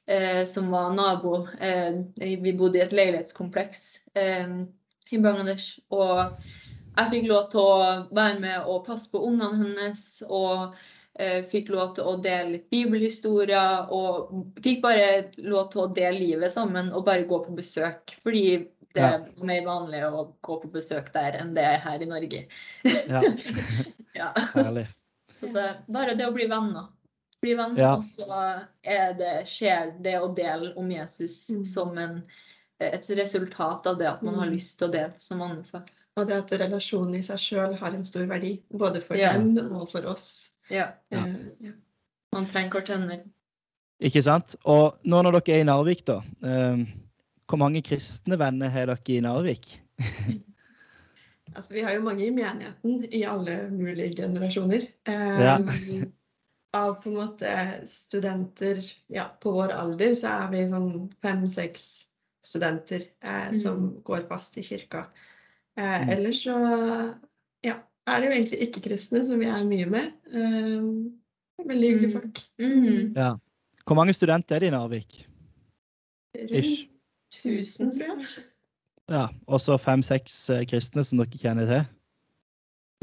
eh, 0.09 0.45
som 0.45 0.71
var 0.71 0.95
nabo. 0.95 1.47
Eh, 1.61 1.93
vi 2.19 2.53
bodde 2.57 2.79
i 2.79 2.83
et 2.83 2.93
leilighetskompleks 2.93 4.01
eh, 4.17 4.65
i 5.13 5.19
Bangladesh. 5.19 5.79
Og 5.91 6.37
jeg 6.99 7.11
fikk 7.15 7.27
lov 7.31 7.51
til 7.53 7.61
å 7.61 8.07
være 8.15 8.39
med 8.43 8.65
og 8.67 8.87
passe 8.87 9.11
på 9.13 9.23
ungene 9.29 9.57
hennes. 9.63 10.23
og 10.29 10.75
eh, 11.19 11.43
fikk 11.51 11.69
lov 11.75 11.95
til 11.97 12.05
å 12.07 12.17
dele 12.23 12.51
litt 12.57 12.69
bibelhistorier. 12.71 13.89
Og 13.91 14.61
fikk 14.63 14.83
bare 14.83 15.31
lov 15.39 15.71
til 15.73 15.81
å 15.83 15.95
dele 15.95 16.19
livet 16.21 16.53
sammen 16.55 16.93
og 16.95 17.05
bare 17.09 17.27
gå 17.27 17.41
på 17.47 17.57
besøk. 17.59 18.15
Fordi 18.23 18.69
det 18.95 19.03
Ja. 19.03 19.15
er 19.19 19.45
mer 19.45 19.65
vanlig 19.67 20.03
å 20.07 20.35
gå 20.43 20.61
på 20.63 20.71
besøk 20.73 21.13
der 21.13 21.33
enn 21.41 21.55
det 21.55 21.65
er 21.65 21.79
her 21.79 22.03
i 22.03 22.07
Norge. 22.07 22.47
Ja, 22.85 23.21
Ja. 24.15 24.33
herlig. 24.55 24.87
Så 25.31 25.47
det, 25.53 25.67
bare 25.89 26.15
det 26.19 26.27
å 26.27 26.33
bli 26.35 26.47
venner. 26.51 26.89
Bli 27.43 27.53
venner, 27.55 27.79
Ja. 27.79 27.93
og 27.97 28.03
så 28.05 28.27
er 28.83 29.13
det, 29.15 29.45
skjer 29.47 29.93
det 30.03 30.17
å 30.19 30.33
dele 30.35 30.73
om 30.77 30.89
Jesus 30.91 31.51
Mm. 31.51 31.65
som 31.67 31.99
en, 31.99 32.23
et 32.81 33.09
resultat 33.19 33.87
av 33.87 33.99
det 33.99 34.07
at 34.09 34.23
man 34.23 34.35
har 34.35 34.47
Mm. 34.47 34.53
lyst 34.55 34.79
til 34.79 34.89
å 34.89 34.93
dele, 34.93 35.13
som 35.19 35.43
Anne 35.43 35.65
sa. 35.65 35.83
Og 36.17 36.27
det 36.27 36.37
at 36.37 36.51
relasjonen 36.61 37.15
i 37.17 37.23
seg 37.23 37.39
sjøl 37.39 37.75
har 37.79 37.95
en 37.95 38.05
stor 38.05 38.27
verdi, 38.27 38.63
både 38.73 39.01
for 39.03 39.17
Ja. 39.17 39.33
dem 39.33 39.59
og 39.73 39.91
for 39.91 40.07
oss. 40.07 40.53
Ja. 40.71 40.93
Ja. 41.11 41.27
Eh. 41.27 41.73
Man 42.33 42.47
trenger 42.47 42.81
hverandre. 42.83 43.23
Ikke 44.01 44.23
sant? 44.23 44.55
Og 44.65 44.99
nå 45.05 45.23
når 45.23 45.41
dere 45.41 45.57
er 45.57 45.61
i 45.61 45.65
Narvik, 45.65 46.05
da. 46.05 46.21
Um, 46.43 46.87
hvor 47.49 47.59
mange 47.59 47.83
kristne 47.83 48.39
venner 48.39 48.69
har 48.69 48.87
dere 48.87 48.99
i 49.09 49.21
Narvik? 49.21 49.79
Altså, 51.57 51.73
vi 51.75 51.81
har 51.81 51.95
jo 51.95 52.03
mange 52.05 52.27
i 52.27 52.31
menigheten 52.31 53.07
i 53.11 53.23
alle 53.25 53.71
mulige 53.71 54.15
generasjoner. 54.17 54.83
Um, 55.09 55.41
Ja. 55.41 56.05
Av 56.75 56.99
på 57.03 57.09
en 57.09 57.15
måte 57.17 57.87
studenter 57.89 58.83
ja, 59.09 59.31
på 59.41 59.53
vår 59.53 59.73
alder, 59.73 60.13
så 60.15 60.29
er 60.45 60.51
vi 60.51 60.67
sånn 60.69 61.11
fem-seks 61.25 62.05
studenter 62.45 63.03
eh, 63.23 63.49
Mm. 63.51 63.57
som 63.57 64.03
går 64.05 64.27
fast 64.29 64.59
i 64.59 64.63
kirka. 64.63 65.07
Eh, 65.77 66.01
Mm. 66.07 66.09
ellers 66.11 66.43
så 66.45 66.55
ja, 67.65 67.75
er 68.07 68.21
det 68.21 68.27
jo 68.29 68.33
egentlig 68.33 68.61
ikke-kristne 68.69 69.25
som 69.25 69.39
vi 69.39 69.47
er 69.47 69.65
mye 69.65 69.87
med. 69.87 70.13
Eh, 70.33 71.65
veldig 71.67 71.91
hyggelige 71.91 72.13
Mm. 72.15 72.21
folk. 72.21 72.41
Mm. 72.59 73.15
Ja. 73.17 73.37
Hvor 73.87 73.97
mange 73.97 74.13
studenter 74.15 74.57
er 74.57 74.61
det 74.61 74.69
i 74.69 74.71
Narvik? 74.71 75.27
Ish. 76.35 76.89
Rundt 77.45 77.45
1000, 77.45 77.93
tror 77.93 78.19
jeg. 78.19 78.45
Ja, 79.09 79.29
Og 79.47 79.61
så 79.61 79.79
fem-seks 79.81 80.51
eh, 80.51 80.65
kristne 80.67 81.05
som 81.05 81.19
dere 81.19 81.39
kjenner 81.39 81.67
til? 81.67 81.87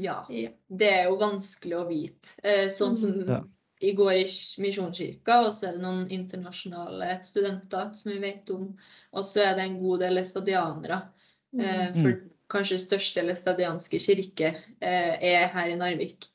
Ja. 0.03 0.25
Ja. 0.29 0.49
Det 0.69 0.89
er 0.91 1.03
jo 1.09 1.17
vanskelig 1.17 1.77
å 1.79 1.87
vite. 1.87 2.35
Eh, 2.43 2.67
Sånn 2.69 2.95
som 2.95 3.21
Ja. 3.27 3.41
I 3.81 3.91
går 3.95 4.13
i 4.13 4.27
Misjonskirka, 4.63 5.41
og 5.47 5.53
så 5.53 5.67
er 5.69 5.75
det 5.75 5.83
noen 5.83 6.05
internasjonale 6.13 7.17
studenter 7.25 7.89
som 7.93 8.11
vi 8.13 8.19
vet 8.23 8.49
om. 8.53 8.69
Og 9.15 9.25
så 9.27 9.43
er 9.49 9.57
det 9.57 9.65
en 9.65 9.79
god 9.81 10.05
del 10.05 10.21
estadianere. 10.21 11.01
Eh, 11.59 11.89
Mm. 11.95 12.01
For 12.01 12.21
kanskje 12.49 12.79
største 12.79 13.23
estadianske 13.31 13.99
kirke 13.99 14.53
eh, 14.81 15.15
er 15.19 15.47
her 15.47 15.67
i 15.73 15.75
Narvik. 15.75 16.29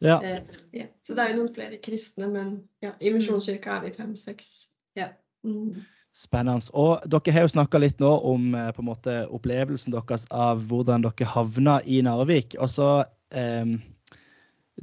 Ja. 0.00 0.20
Eh, 0.22 0.42
Ja. 0.72 0.86
Så 1.02 1.14
det 1.14 1.24
er 1.24 1.34
jo 1.34 1.42
noen 1.42 1.54
flere 1.54 1.78
kristne, 1.82 2.28
men 2.28 2.68
ja, 2.82 2.92
i 3.00 3.10
Misjonskirka 3.10 3.76
er 3.76 3.84
vi 3.84 3.92
fem-seks. 3.96 4.68
Ja. 4.96 5.08
Mm. 5.44 5.84
Spennende. 6.16 6.70
Og 6.72 7.02
dere 7.04 7.32
har 7.32 7.44
jo 7.44 7.52
snakka 7.52 7.78
litt 7.78 8.00
nå 8.00 8.08
om 8.24 8.54
eh, 8.54 8.72
på 8.72 8.80
en 8.80 8.88
måte 8.88 9.16
opplevelsen 9.28 9.92
deres 9.92 10.24
av 10.32 10.62
hvordan 10.64 11.04
dere 11.04 11.28
havna 11.28 11.80
i 11.84 12.00
Narvik. 12.02 12.56
Og 12.60 12.70
så 12.72 13.04
eh, 13.32 13.66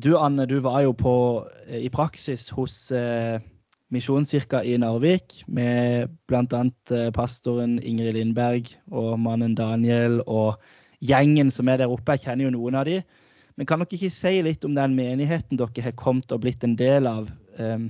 Du 0.01 0.15
Anne, 0.17 0.47
du 0.50 0.57
var 0.59 0.81
jo 0.81 0.93
på, 0.97 1.47
eh, 1.67 1.85
i 1.85 1.89
praksis 1.89 2.47
hos 2.50 2.91
eh, 2.91 3.39
Misjonskirka 3.93 4.63
i 4.65 4.73
Narvik 4.81 5.43
med 5.45 6.09
bl.a. 6.25 6.62
Eh, 6.89 7.12
pastoren 7.13 7.75
Ingrid 7.77 8.15
Lindberg 8.17 8.71
og 8.89 9.19
mannen 9.21 9.53
Daniel 9.53 10.23
og 10.25 10.57
gjengen 10.97 11.51
som 11.53 11.69
er 11.69 11.83
der 11.83 11.93
oppe. 11.93 12.15
Jeg 12.15 12.25
kjenner 12.25 12.47
jo 12.47 12.55
noen 12.55 12.77
av 12.79 12.88
de. 12.89 13.03
Men 13.53 13.69
kan 13.69 13.83
dere 13.83 13.93
ikke 13.93 14.09
si 14.09 14.39
litt 14.41 14.65
om 14.65 14.73
den 14.73 14.95
menigheten 14.97 15.59
dere 15.62 15.85
har 15.85 15.93
kommet 16.00 16.33
og 16.33 16.41
blitt 16.41 16.65
en 16.65 16.73
del 16.79 17.05
av? 17.09 17.29
Eh, 17.62 17.85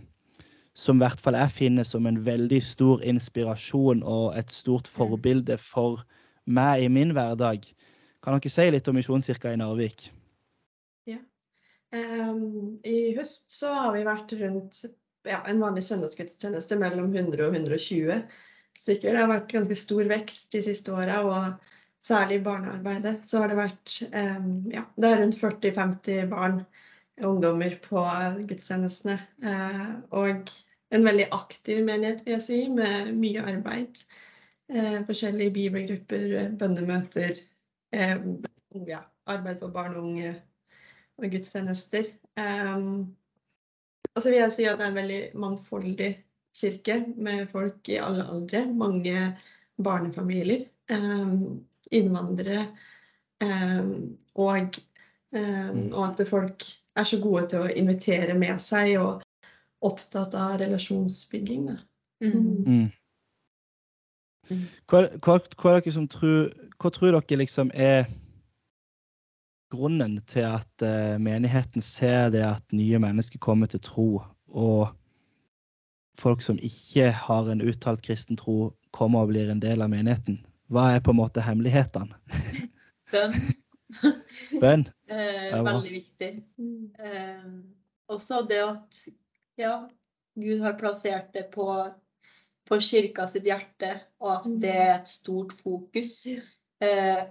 som 0.75 0.97
i 0.97 1.05
hvert 1.05 1.21
fall 1.23 1.37
jeg 1.37 1.55
finner 1.55 1.87
som 1.87 2.09
en 2.09 2.19
veldig 2.25 2.59
stor 2.65 3.03
inspirasjon 3.05 4.01
og 4.03 4.33
et 4.35 4.51
stort 4.51 4.89
forbilde 4.91 5.55
for 5.61 6.03
meg 6.43 6.83
i 6.83 6.91
min 6.91 7.13
hverdag. 7.15 7.63
Kan 8.19 8.41
dere 8.41 8.51
si 8.51 8.67
litt 8.73 8.91
om 8.91 8.99
Misjonskirka 8.99 9.53
i 9.53 9.61
Narvik? 9.61 10.09
Em, 11.93 12.79
I 12.83 13.13
høst 13.17 13.51
så 13.53 13.69
har 13.73 13.93
vi 13.93 14.05
vært 14.07 14.33
rundt 14.39 14.79
ja, 15.29 15.43
en 15.47 15.61
vanlig 15.61 15.83
søndagsgudstjeneste 15.85 16.77
mellom 16.81 17.13
100 17.13 17.45
og 17.45 17.57
120 17.59 18.23
stykker. 18.79 19.13
Det 19.13 19.21
har 19.21 19.29
vært 19.29 19.53
ganske 19.53 19.77
stor 19.77 20.09
vekst 20.09 20.55
de 20.55 20.63
siste 20.65 20.93
åra, 20.93 21.19
og 21.27 21.69
særlig 22.03 22.39
i 22.39 22.45
barnearbeidet 22.47 23.19
så 23.27 23.43
har 23.43 23.51
det 23.51 23.59
vært 23.59 23.97
um, 24.09 24.49
ja, 24.73 24.83
det 24.97 25.09
er 25.11 25.21
rundt 25.21 25.39
40-50 25.39 26.29
barn, 26.33 26.63
og 27.21 27.27
ungdommer, 27.35 27.75
på 27.83 28.03
gudstjenestene. 28.49 29.19
Uh, 29.45 30.01
og 30.17 30.49
en 30.93 31.05
veldig 31.05 31.27
aktiv 31.35 31.83
menighet, 31.85 32.23
vil 32.25 32.39
jeg 32.39 32.45
si, 32.47 32.61
med 32.73 33.13
mye 33.19 33.43
arbeid. 33.53 34.01
Uh, 34.73 35.03
forskjellige 35.05 35.53
bibelgrupper, 35.59 36.55
bønnemøter, 36.57 37.37
uh, 37.93 38.17
ja, 38.89 39.03
arbeid 39.29 39.61
for 39.61 39.77
barn 39.77 39.99
og 39.99 40.09
unge 40.09 40.33
og 41.21 41.29
gudstjenester. 41.31 42.09
Um, 42.39 43.15
og 44.13 44.21
så 44.21 44.29
vil 44.29 44.39
jeg 44.41 44.53
si 44.53 44.67
at 44.69 44.79
det 44.79 44.87
er 44.87 44.91
en 44.91 45.01
veldig 45.01 45.21
mangfoldig 45.41 46.11
kirke 46.57 46.99
med 47.17 47.47
folk 47.51 47.89
i 47.89 47.99
alle 48.01 48.25
aldre. 48.29 48.65
Mange 48.69 49.27
barnefamilier, 49.83 50.67
um, 50.93 51.63
innvandrere. 51.91 52.67
Um, 53.43 54.17
og, 54.35 54.79
um, 55.35 55.93
og 55.93 56.03
at 56.07 56.27
folk 56.29 56.65
er 56.95 57.07
så 57.09 57.19
gode 57.21 57.47
til 57.51 57.65
å 57.65 57.71
invitere 57.73 58.35
med 58.37 58.61
seg 58.61 58.97
og 59.01 59.23
opptatt 59.83 60.35
av 60.37 60.59
relasjonsbygging. 60.61 61.71
Mm. 62.23 62.35
Mm. 62.67 62.91
Mm. 64.51 64.65
Hva, 64.91 65.07
hva, 65.23 65.39
hva, 65.39 65.71
er 65.71 65.79
dere 65.79 65.95
som 65.95 66.07
tror, 66.11 66.51
hva 66.79 66.91
tror 66.93 67.17
dere 67.17 67.41
liksom 67.41 67.71
er 67.73 68.05
grunnen 69.73 70.19
til 70.29 70.45
at 70.45 70.85
eh, 70.85 71.17
menigheten 71.21 71.81
ser 71.81 72.29
det 72.33 72.43
at 72.45 72.75
nye 72.75 72.99
mennesker 73.01 73.41
kommer 73.41 73.69
til 73.71 73.81
tro, 73.83 74.09
og 74.53 74.93
folk 76.21 76.43
som 76.45 76.59
ikke 76.61 77.09
har 77.25 77.49
en 77.49 77.63
uttalt 77.65 78.03
kristen 78.05 78.37
tro, 78.39 78.73
kommer 78.93 79.25
og 79.25 79.33
blir 79.33 79.49
en 79.49 79.61
del 79.63 79.81
av 79.81 79.89
menigheten? 79.93 80.43
Hva 80.73 80.91
er 80.93 81.03
på 81.03 81.13
en 81.13 81.19
måte 81.19 81.43
hemmelighetene? 81.43 82.17
Bønn. 83.13 83.39
Bønn? 84.63 84.89
Eh, 85.13 85.51
veldig 85.53 85.91
viktig. 85.93 86.27
Eh, 87.05 87.49
også 88.09 88.39
det 88.49 88.61
at 88.63 89.01
ja, 89.61 89.73
Gud 90.39 90.63
har 90.63 90.73
plassert 90.79 91.27
det 91.35 91.43
på, 91.53 91.67
på 92.65 92.79
kirka 92.81 93.27
sitt 93.29 93.45
hjerte, 93.45 93.91
og 94.23 94.31
at 94.39 94.47
det 94.63 94.71
er 94.73 94.93
et 94.95 95.11
stort 95.11 95.53
fokus 95.53 96.15
eh, 96.31 97.27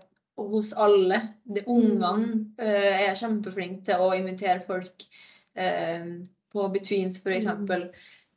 hos 0.51 0.73
alle. 0.73 1.21
De 1.45 1.63
Ungene 1.67 2.47
eh, 2.59 3.09
er 3.09 3.19
kjempeflinke 3.19 3.85
til 3.89 4.03
å 4.03 4.13
invitere 4.17 4.61
folk 4.67 5.05
eh, 5.55 6.07
på 6.53 6.69
betweens, 6.75 7.21
f.eks. 7.23 7.47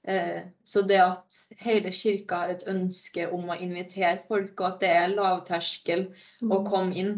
Eh, 0.06 0.42
så 0.64 0.82
det 0.86 1.00
at 1.02 1.40
hele 1.66 1.92
kirka 1.92 2.44
har 2.44 2.54
et 2.54 2.68
ønske 2.70 3.26
om 3.34 3.50
å 3.50 3.58
invitere 3.58 4.20
folk, 4.28 4.54
og 4.62 4.68
at 4.68 4.80
det 4.84 4.92
er 4.94 5.16
lavterskel 5.16 6.08
å 6.46 6.62
komme 6.68 6.94
inn, 6.96 7.14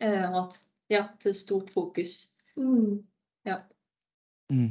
eh, 0.00 0.24
og 0.30 0.46
at 0.46 0.58
ja, 0.88 1.04
det 1.22 1.34
er 1.34 1.36
stort 1.36 1.70
fokus. 1.74 2.28
Mm. 2.56 3.02
Mm. 4.52 4.70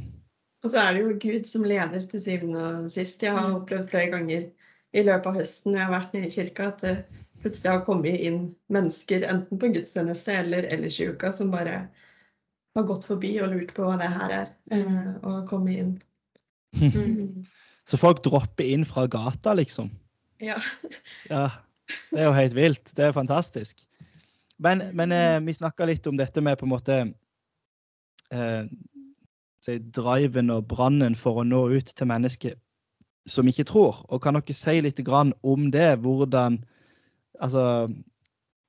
Og 0.63 0.71
så 0.71 0.79
er 0.81 0.93
det 0.95 1.01
jo 1.03 1.17
Gud 1.21 1.45
som 1.45 1.65
leder 1.67 2.05
til 2.09 2.21
syvende 2.23 2.61
og 2.65 2.91
sist. 2.91 3.21
Jeg 3.21 3.35
har 3.35 3.49
Mm. 3.49 3.55
opplevd 3.61 3.89
flere 3.91 4.11
ganger 4.11 4.49
i 4.93 5.03
løpet 5.03 5.27
av 5.27 5.35
høsten 5.35 5.71
når 5.71 5.79
jeg 5.79 5.85
har 5.87 5.99
vært 5.99 6.13
nede 6.13 6.27
i 6.27 6.35
kirka, 6.35 6.67
at 6.71 7.05
plutselig 7.45 7.71
har 7.71 7.85
kommet 7.85 8.17
inn 8.25 8.39
mennesker 8.73 9.23
enten 9.29 9.61
på 9.61 9.69
gudstjeneste 9.75 10.33
eller 10.41 10.65
ellers 10.73 10.97
i 10.99 11.11
uka 11.13 11.29
som 11.35 11.51
bare 11.53 11.83
har 12.75 12.87
gått 12.89 13.05
forbi 13.07 13.35
og 13.43 13.53
lurt 13.53 13.75
på 13.75 13.85
hva 13.85 13.99
det 14.01 14.09
her 14.11 14.33
er, 14.33 14.49
eh, 14.73 15.11
og 15.21 15.45
kommet 15.51 15.77
inn. 15.83 15.93
Mm. 16.81 17.45
Så 17.89 17.99
folk 18.01 18.23
dropper 18.25 18.65
inn 18.65 18.81
fra 18.87 19.05
gata, 19.07 19.53
liksom? 19.53 19.91
Ja. 20.41 20.57
Ja, 21.29 21.45
det 22.09 22.23
er 22.23 22.25
jo 22.31 22.33
helt 22.33 22.57
vilt. 22.57 22.89
Det 22.97 23.05
er 23.05 23.13
fantastisk. 23.13 23.85
Men, 24.57 24.81
men 24.97 25.13
eh, 25.13 25.37
vi 25.45 25.53
snakka 25.53 25.85
litt 25.85 26.07
om 26.09 26.17
dette 26.17 26.41
med 26.41 26.57
på 26.57 26.65
en 26.65 26.73
måte 26.73 26.97
eh, 28.33 28.63
si, 29.61 29.77
driven 29.93 30.49
og 30.55 30.65
brannen 30.71 31.13
for 31.19 31.43
å 31.43 31.47
nå 31.47 31.67
ut 31.77 31.93
til 31.93 32.09
mennesker 32.09 32.57
som 33.29 33.47
ikke 33.49 33.67
tror. 33.69 34.01
Og 34.09 34.23
kan 34.25 34.37
dere 34.39 34.57
si 34.57 34.79
litt 34.81 35.05
grann 35.05 35.35
om 35.45 35.69
det? 35.73 35.91
Hvordan 36.01 36.63
Altså, 37.43 37.65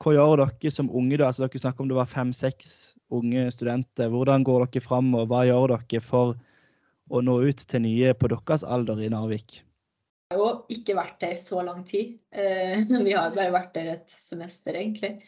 hva 0.02 0.12
gjør 0.12 0.42
dere 0.42 0.72
som 0.72 0.90
unge? 0.90 1.16
da? 1.16 1.30
Altså, 1.30 1.46
dere 1.46 1.62
snakker 1.62 1.84
om 1.84 1.92
det 1.92 1.98
var 1.98 2.10
fem-seks 2.10 2.96
unge 3.14 3.46
studenter. 3.54 4.10
Hvordan 4.12 4.44
går 4.46 4.66
dere 4.66 4.84
fram, 4.84 5.14
og 5.14 5.30
hva 5.30 5.44
gjør 5.48 5.76
dere 5.76 6.02
for 6.04 6.34
å 7.06 7.22
nå 7.22 7.38
ut 7.46 7.62
til 7.70 7.84
nye 7.84 8.16
på 8.18 8.32
deres 8.32 8.66
alder 8.66 9.00
i 9.04 9.12
Narvik? 9.12 9.60
har 10.30 10.40
jo 10.40 10.46
ikke 10.74 10.96
vært 10.98 11.20
der 11.22 11.34
så 11.38 11.62
lang 11.62 11.84
tid. 11.86 12.16
Eh, 12.34 12.82
vi 13.06 13.14
har 13.14 13.34
bare 13.34 13.54
vært 13.54 13.74
der 13.76 13.92
et 13.94 14.10
semester, 14.10 14.74
egentlig. 14.74 15.20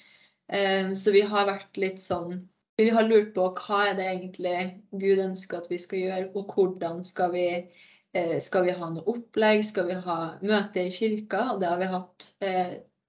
Eh, 0.48 0.94
så 0.98 1.14
vi 1.14 1.22
har 1.22 1.48
vært 1.48 1.76
litt 1.80 2.00
sånn 2.02 2.48
Vi 2.78 2.92
har 2.94 3.04
lurt 3.04 3.32
på 3.34 3.42
hva 3.58 3.78
er 3.88 3.96
det 3.98 4.04
egentlig 4.06 4.58
Gud 5.02 5.18
ønsker 5.18 5.58
at 5.58 5.66
vi 5.68 5.80
skal 5.82 5.98
gjøre, 5.98 6.28
og 6.38 6.54
hvordan 6.54 7.02
skal 7.04 7.32
vi 7.34 7.46
eh, 7.58 8.36
Skal 8.40 8.64
vi 8.68 8.76
ha 8.78 8.90
noe 8.94 9.04
opplegg? 9.12 9.64
Skal 9.66 9.90
vi 9.90 9.98
ha 10.06 10.18
møte 10.40 10.86
i 10.86 10.94
kirka? 10.94 11.58
Det 11.60 11.68
har 11.68 11.82
vi 11.82 11.90
hatt 11.92 12.28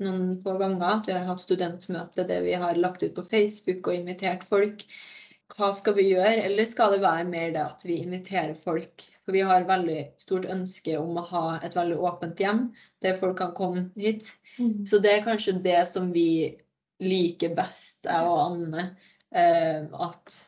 noen 0.03 0.39
få 0.43 0.57
ganger. 0.59 0.87
At 0.89 1.07
vi 1.09 1.15
har 1.15 1.27
hatt 1.29 1.43
studentmøte 1.43 2.25
der 2.29 2.43
vi 2.45 2.57
har 2.59 2.79
lagt 2.79 3.03
ut 3.05 3.15
på 3.15 3.25
Facebook 3.27 3.87
og 3.87 3.97
invitert 3.99 4.45
folk. 4.49 4.85
Hva 5.55 5.71
skal 5.75 5.95
vi 5.97 6.09
gjøre? 6.11 6.43
Eller 6.45 6.67
skal 6.69 6.95
det 6.95 7.03
være 7.03 7.27
mer 7.27 7.53
det 7.55 7.63
at 7.63 7.85
vi 7.87 8.01
inviterer 8.03 8.55
folk? 8.57 9.05
For 9.25 9.35
vi 9.35 9.43
har 9.45 9.67
veldig 9.69 9.99
stort 10.17 10.47
ønske 10.49 10.95
om 10.97 11.17
å 11.19 11.25
ha 11.29 11.43
et 11.65 11.75
veldig 11.77 11.99
åpent 12.01 12.39
hjem 12.41 12.63
der 13.03 13.17
folk 13.19 13.37
kan 13.41 13.53
komme 13.57 13.89
hit. 13.99 14.31
Mm. 14.57 14.85
Så 14.89 15.01
det 15.03 15.11
er 15.13 15.25
kanskje 15.27 15.59
det 15.63 15.83
som 15.89 16.09
vi 16.15 16.55
liker 16.99 17.53
best, 17.55 18.01
jeg 18.07 18.25
og 18.25 18.39
Anne. 18.45 18.87
Eh, 19.29 19.85
at 19.85 20.39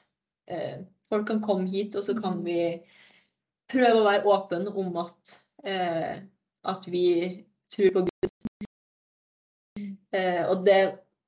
eh, 0.49 0.81
folk 1.11 1.27
kan 1.29 1.43
komme 1.45 1.69
hit, 1.69 1.95
og 1.95 2.03
så 2.07 2.15
kan 2.17 2.41
vi 2.45 2.57
prøve 3.71 4.01
å 4.01 4.07
være 4.07 4.33
åpne 4.33 4.73
om 4.81 4.97
at, 5.03 5.35
eh, 5.63 6.23
at 6.73 6.87
vi 6.91 7.05
tror 7.71 7.93
på 7.95 8.05
Gud. 8.09 8.50
Eh, 10.15 10.43
og 10.45 10.65
det 10.67 10.81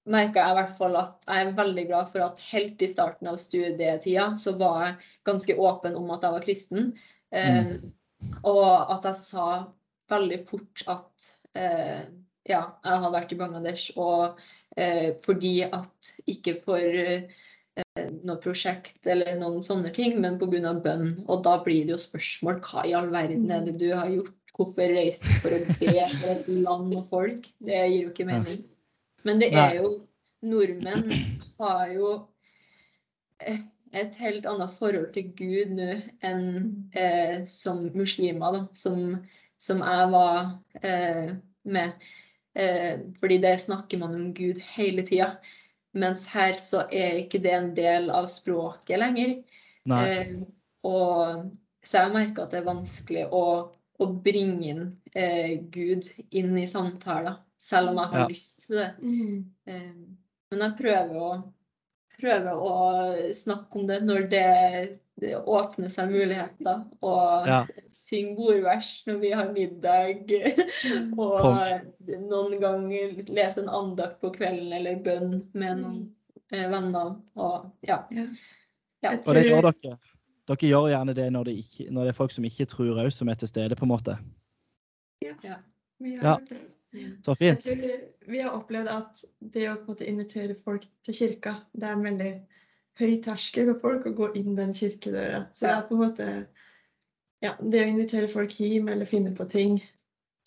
merka 0.03 0.43
jeg 0.43 0.51
i 0.51 0.57
hvert 0.59 0.73
fall 0.77 0.97
at 0.99 1.27
jeg 1.29 1.45
er 1.45 1.57
veldig 1.57 1.85
glad 1.87 2.09
for 2.11 2.25
at 2.25 2.41
helt 2.49 2.81
i 2.83 2.89
starten 2.91 3.29
av 3.31 3.37
studietida 3.39 4.33
så 4.39 4.51
var 4.59 4.81
jeg 4.83 4.97
ganske 5.29 5.55
åpen 5.55 5.95
om 5.95 6.11
at 6.11 6.25
jeg 6.25 6.35
var 6.35 6.47
kristen. 6.47 6.89
Mm. 7.33 7.93
Og 8.43 8.65
at 8.67 9.07
jeg 9.07 9.19
sa 9.19 9.47
veldig 10.11 10.41
fort 10.49 10.83
at 10.91 11.29
eh, 11.57 12.03
ja, 12.49 12.61
jeg 12.83 12.99
hadde 13.05 13.13
vært 13.15 13.33
i 13.33 13.39
Bangladesh, 13.39 13.95
og 13.99 14.39
eh, 14.75 15.13
fordi 15.23 15.55
at 15.65 16.11
ikke 16.29 16.57
for 16.65 16.99
eh, 16.99 17.31
noe 18.23 18.39
prosjekt 18.43 19.07
eller 19.09 19.37
noen 19.39 19.63
sånne 19.65 19.93
ting, 19.95 20.19
men 20.23 20.39
pga. 20.41 20.73
bønn. 20.83 21.09
Og 21.27 21.43
da 21.47 21.57
blir 21.63 21.87
det 21.87 21.95
jo 21.95 22.01
spørsmål 22.01 22.61
hva 22.67 22.85
i 22.87 22.95
all 22.97 23.11
verden 23.13 23.51
er 23.51 23.65
det 23.67 23.77
du 23.81 23.91
har 23.93 24.11
gjort? 24.11 24.35
Hvorfor 24.53 24.91
reiste 24.93 25.25
du 25.25 25.37
for 25.41 25.55
å 25.55 25.77
be 25.79 25.93
for 26.19 26.29
et 26.29 26.49
land 26.51 26.91
og 26.93 27.07
folk? 27.09 27.47
Det 27.65 27.79
gir 27.89 28.03
jo 28.03 28.11
ikke 28.11 28.27
mening. 28.29 28.59
Men 29.23 29.39
det 29.41 29.53
er 29.55 29.77
jo 29.79 29.93
Nordmenn 30.43 31.07
har 31.59 31.91
jo 31.93 32.09
eh, 33.39 33.61
et 33.95 34.17
helt 34.19 34.45
annet 34.49 34.73
forhold 34.75 35.13
til 35.15 35.29
Gud 35.37 35.75
nå 35.77 35.89
enn 36.25 36.45
eh, 36.97 37.43
som 37.47 37.85
muslimer, 37.95 38.57
da, 38.57 38.63
som, 38.75 39.21
som 39.61 39.83
jeg 39.85 40.09
var 40.11 40.39
eh, 40.81 41.35
med. 41.63 42.07
Eh, 42.59 43.05
fordi 43.21 43.39
der 43.43 43.57
snakker 43.61 44.01
man 44.01 44.15
om 44.17 44.33
Gud 44.35 44.59
hele 44.75 45.05
tida. 45.07 45.35
Mens 45.93 46.25
her 46.33 46.57
så 46.57 46.87
er 46.91 47.21
ikke 47.21 47.41
det 47.43 47.53
en 47.53 47.71
del 47.77 48.09
av 48.09 48.27
språket 48.31 48.99
lenger. 48.99 49.37
Eh, 50.01 50.35
og, 50.83 51.47
så 51.83 52.05
jeg 52.05 52.13
merker 52.15 52.45
at 52.45 52.53
det 52.53 52.61
er 52.61 52.69
vanskelig 52.69 53.25
å, 53.35 53.45
å 53.99 54.05
bringe 54.25 54.69
inn 54.71 54.85
eh, 55.13 55.59
Gud 55.71 56.07
inn 56.31 56.57
i 56.57 56.67
samtaler, 56.69 57.37
selv 57.63 57.93
om 57.93 58.01
jeg 58.01 58.11
har 58.13 58.23
ja. 58.23 58.29
lyst 58.31 58.65
til 58.65 58.79
det. 58.79 58.89
Mm. 58.99 59.37
Eh, 59.69 60.01
men 60.53 60.65
jeg 60.67 60.77
prøver 60.81 61.21
å, 61.23 61.31
prøver 62.19 62.67
å 62.67 62.75
snakke 63.35 63.79
om 63.79 63.87
det 63.89 64.01
når 64.05 64.27
det 64.33 64.49
det 65.15 65.37
åpner 65.37 65.91
seg 65.93 66.11
muligheter. 66.11 66.83
Og 67.05 67.47
ja. 67.47 67.59
synge 67.93 68.35
bordvers 68.37 68.91
når 69.07 69.19
vi 69.21 69.31
har 69.33 69.51
middag. 69.53 70.33
Mm. 70.83 71.13
og 71.19 71.35
Kom. 71.43 71.59
noen 72.29 72.57
ganger 72.61 73.19
lese 73.29 73.63
en 73.63 73.71
andakt 73.71 74.19
på 74.23 74.33
kvelden 74.35 74.73
eller 74.75 74.99
bønn 75.05 75.37
med 75.53 75.83
noen 75.83 76.01
eh, 76.51 76.65
venner. 76.71 77.15
Og 77.37 77.69
ja. 77.87 78.01
ja. 78.11 78.27
Og 79.15 79.33
det 79.37 79.47
gjør 79.47 79.69
dere. 79.69 79.97
Dere 80.49 80.67
gjør 80.67 80.89
gjerne 80.91 81.15
det 81.15 81.29
når 81.31 81.47
det, 81.47 81.57
ikke, 81.61 81.85
når 81.93 82.07
det 82.07 82.11
er 82.11 82.17
folk 82.17 82.33
som 82.35 82.47
ikke 82.47 82.67
tror 82.67 82.97
òg, 83.05 83.11
som 83.15 83.29
er 83.31 83.37
til 83.39 83.51
stede, 83.51 83.77
på 83.79 83.85
en 83.87 83.93
måte. 83.93 84.17
Ja. 85.23 85.37
ja. 85.45 85.61
Vi 86.03 86.17
gjør 86.17 86.33
ja. 86.33 86.63
Så 87.25 87.35
fint. 87.35 87.65
Jeg 87.65 87.77
tror 87.79 88.31
vi 88.31 88.41
har 88.41 88.57
opplevd 88.57 88.89
at 88.93 89.23
det 89.53 89.67
å 89.69 89.77
på 89.77 89.85
en 89.85 89.93
måte 89.93 90.09
invitere 90.09 90.57
folk 90.65 90.85
til 91.05 91.17
kirka, 91.17 91.55
det 91.73 91.87
er 91.87 91.95
en 91.97 92.05
veldig 92.05 92.33
høy 93.01 93.15
terskel 93.25 93.71
for 93.71 93.81
folk 93.81 94.05
å 94.09 94.15
gå 94.17 94.29
inn 94.39 94.53
den 94.57 94.75
kirkedøra. 94.77 95.47
Så 95.53 95.65
det 95.65 95.73
er 95.73 95.87
på 95.87 95.97
en 95.97 96.03
måte 96.03 96.27
ja, 97.43 97.55
det 97.59 97.81
å 97.81 97.89
invitere 97.89 98.29
folk 98.31 98.53
hjem 98.59 98.91
eller 98.93 99.09
finne 99.09 99.33
på 99.35 99.47
ting 99.49 99.81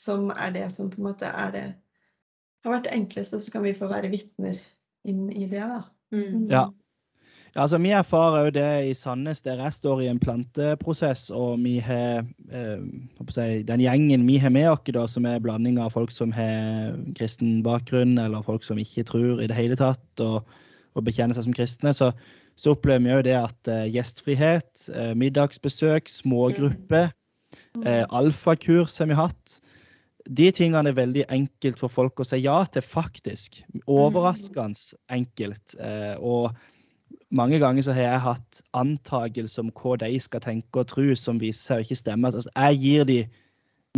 som 0.00 0.30
er 0.30 0.54
det 0.54 0.68
som 0.72 0.88
på 0.92 1.00
en 1.00 1.08
måte 1.08 1.28
er 1.28 1.52
det 1.54 1.66
har 2.66 2.74
vært 2.74 2.88
det 2.88 2.96
enkleste, 2.96 3.40
så 3.40 3.52
kan 3.54 3.64
vi 3.66 3.74
få 3.76 3.88
være 3.90 4.10
vitner 4.12 4.58
inn 5.06 5.28
i 5.30 5.46
det. 5.50 5.62
da. 5.62 5.82
Mm. 6.14 6.46
Ja. 6.50 6.66
Altså 7.56 7.78
Vi 7.82 7.90
erfarer 7.90 8.44
jo 8.44 8.50
det 8.56 8.70
i 8.90 8.94
Sandnes, 8.94 9.42
der 9.42 9.62
jeg 9.62 9.72
står 9.72 10.00
i 10.04 10.10
en 10.12 10.20
planteprosess. 10.20 11.30
Og 11.30 11.58
vi 11.64 11.78
har 11.78 12.26
eh, 12.52 12.84
si, 13.32 13.62
den 13.66 13.80
gjengen 13.80 14.28
vi 14.28 14.36
har 14.38 14.52
med 14.54 14.68
oss, 14.68 15.16
som 15.16 15.26
er 15.26 15.42
blanding 15.42 15.80
av 15.80 15.90
folk 15.96 16.12
som 16.12 16.32
har 16.32 16.94
kristen 17.16 17.62
bakgrunn, 17.66 18.18
eller 18.18 18.46
folk 18.46 18.64
som 18.64 18.78
ikke 18.78 19.06
tror 19.08 19.42
i 19.42 19.48
det 19.50 19.56
hele 19.56 19.76
tatt. 19.76 20.06
og 20.20 20.44
og 20.96 21.04
bekjenner 21.06 21.36
seg 21.36 21.46
som 21.46 21.56
kristne, 21.56 21.92
så, 21.96 22.10
så 22.56 22.74
opplever 22.74 23.04
vi 23.04 23.12
jo 23.12 23.24
det 23.28 23.36
at 23.38 23.70
eh, 23.72 23.86
gjestfrihet, 23.94 24.88
eh, 24.94 25.12
middagsbesøk, 25.18 26.10
smågrupper, 26.10 27.10
uh, 27.82 28.04
alfakurs 28.16 28.96
har 29.02 29.10
vi 29.10 29.18
hatt. 29.18 29.58
De 30.26 30.48
tingene 30.54 30.90
er 30.90 30.96
veldig 30.96 31.26
enkelt 31.32 31.78
for 31.78 31.92
folk 31.92 32.20
å 32.20 32.26
si 32.26 32.40
ja 32.42 32.56
til, 32.72 32.82
faktisk. 32.82 33.60
Overraskende 33.84 34.98
enkelt. 35.12 35.76
og 36.18 36.56
mange 37.30 37.58
ganger 37.58 37.82
så 37.82 37.92
har 37.92 38.02
jeg 38.02 38.24
hatt 38.24 38.60
antakelser 38.76 39.64
om 39.64 39.72
hva 39.74 39.96
de 40.00 40.12
skal 40.22 40.42
tenke 40.44 40.82
og 40.82 40.90
tro, 40.92 41.06
som 41.18 41.40
viser 41.42 41.62
seg 41.62 41.80
å 41.80 41.86
ikke 41.86 41.98
stemme. 42.02 42.30
Altså, 42.30 42.52
jeg 42.54 42.80
gir 42.82 43.08
de 43.08 43.18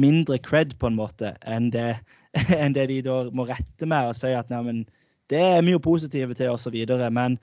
mindre 0.00 0.38
cred 0.38 0.76
på 0.78 0.88
en 0.88 0.96
måte 0.96 1.34
enn 1.46 1.70
det, 1.74 1.98
enn 2.60 2.76
det 2.76 2.88
de 2.92 3.02
da 3.04 3.20
må 3.34 3.48
rette 3.48 3.88
med 3.88 4.12
og 4.12 4.16
si 4.16 4.32
at 4.32 4.50
neimen, 4.52 4.86
det 5.28 5.42
er 5.44 5.64
mye 5.66 5.80
positive 5.82 6.34
til 6.34 6.54
osv. 6.54 6.76
Men 7.12 7.36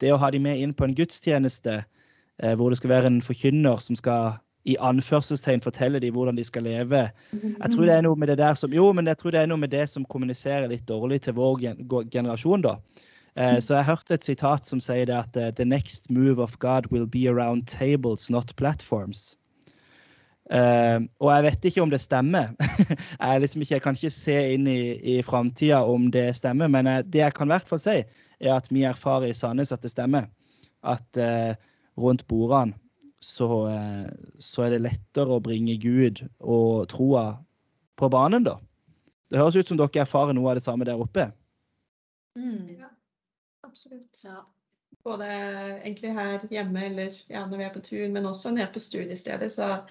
det 0.00 0.12
å 0.14 0.20
ha 0.22 0.30
de 0.30 0.40
med 0.42 0.60
inn 0.60 0.74
på 0.76 0.86
en 0.86 0.94
gudstjeneste 0.94 1.80
eh, 1.82 2.54
hvor 2.54 2.70
det 2.70 2.78
skal 2.78 2.92
være 2.92 3.10
en 3.10 3.22
forkynner 3.24 3.82
som 3.82 3.98
skal 3.98 4.38
i 4.64 4.76
anførselstegn 4.80 5.60
fortelle 5.60 6.00
dem 6.00 6.14
hvordan 6.16 6.38
de 6.38 6.44
skal 6.46 6.64
leve. 6.64 7.02
Jeg 7.34 7.72
tror 7.72 7.84
det 7.84 7.96
er 7.98 8.04
noe 8.06 8.16
med 8.16 8.30
det 8.32 8.38
der 8.40 8.54
som, 8.56 8.72
jo, 8.72 8.86
men 8.96 9.10
jeg 9.10 9.18
tror 9.20 9.34
det 9.34 9.42
er 9.42 9.50
noe 9.50 9.60
med 9.60 9.74
det 9.74 9.84
som 9.92 10.06
kommuniserer 10.08 10.70
litt 10.70 10.86
dårlig 10.88 11.20
til 11.26 11.36
vår 11.36 11.60
generasjon. 12.12 12.64
da. 12.64 12.78
Eh, 13.36 13.58
så 13.60 13.78
jeg 13.78 13.88
hørte 13.88 14.14
et 14.14 14.26
sitat 14.26 14.66
som 14.66 14.82
sier 14.82 15.08
det 15.10 15.16
at 15.16 15.56
«The 15.56 15.66
next 15.66 16.10
move 16.10 16.42
of 16.42 16.58
God 16.58 16.90
will 16.92 17.06
be 17.06 17.26
around 17.28 17.66
tables, 17.66 18.30
not 18.30 18.54
platforms». 18.56 19.34
Uh, 20.52 21.00
og 21.24 21.30
jeg 21.32 21.44
vet 21.46 21.66
ikke 21.70 21.82
om 21.82 21.90
det 21.90 22.02
stemmer. 22.02 22.52
jeg, 23.20 23.40
liksom 23.40 23.62
ikke, 23.62 23.74
jeg, 23.74 23.82
kan 23.82 23.96
ikke 23.96 24.12
se 24.12 24.36
inn 24.54 24.66
i, 24.68 24.80
i 25.16 25.22
framtida 25.24 25.80
om 25.88 26.10
det 26.12 26.26
stemmer, 26.36 26.68
men 26.68 26.86
uh, 26.86 27.00
det 27.00 27.22
jeg 27.22 27.34
kan 27.34 27.48
i 27.48 27.54
hvert 27.54 27.68
fall 27.68 27.80
si, 27.80 28.02
er 28.40 28.52
at 28.52 28.68
vi 28.68 28.84
erfarer 28.84 29.30
i 29.30 29.36
Sandnes 29.36 29.72
at 29.72 29.82
det 29.82 29.94
stemmer. 29.94 30.28
At 30.84 31.16
uh, 31.16 31.56
rundt 31.96 32.26
bordene 32.28 32.76
så, 33.24 33.48
så, 34.36 34.66
er 34.66 34.74
det 34.74 34.82
lettere 34.84 35.32
å 35.32 35.40
bringe 35.40 35.78
Gud 35.80 36.18
og 36.44 36.90
troa 36.92 37.38
på 37.96 38.10
banen, 38.12 38.44
da. 38.44 38.58
Det 39.32 39.40
høres 39.40 39.56
ut 39.56 39.70
som 39.70 39.78
dere 39.80 40.02
erfarer 40.02 40.36
noe 40.36 40.50
av 40.50 40.58
det 40.58 40.64
samme 40.66 40.84
der 40.84 41.00
oppe. 41.00 41.30
Mm. 42.36 42.84
Absolutt. 43.74 44.20
Ja. 44.22 44.46
Både 45.02 45.26
egentlig 45.26 46.12
her 46.14 46.42
hjemme 46.50 46.84
eller 46.86 47.16
ja, 47.26 47.40
når 47.42 47.58
vi 47.58 47.64
er 47.66 47.72
på 47.74 47.80
tur, 47.82 48.04
men 48.14 48.26
også 48.30 48.52
nede 48.54 48.70
på 48.70 48.80
studiestedet. 48.80 49.50
så 49.52 49.82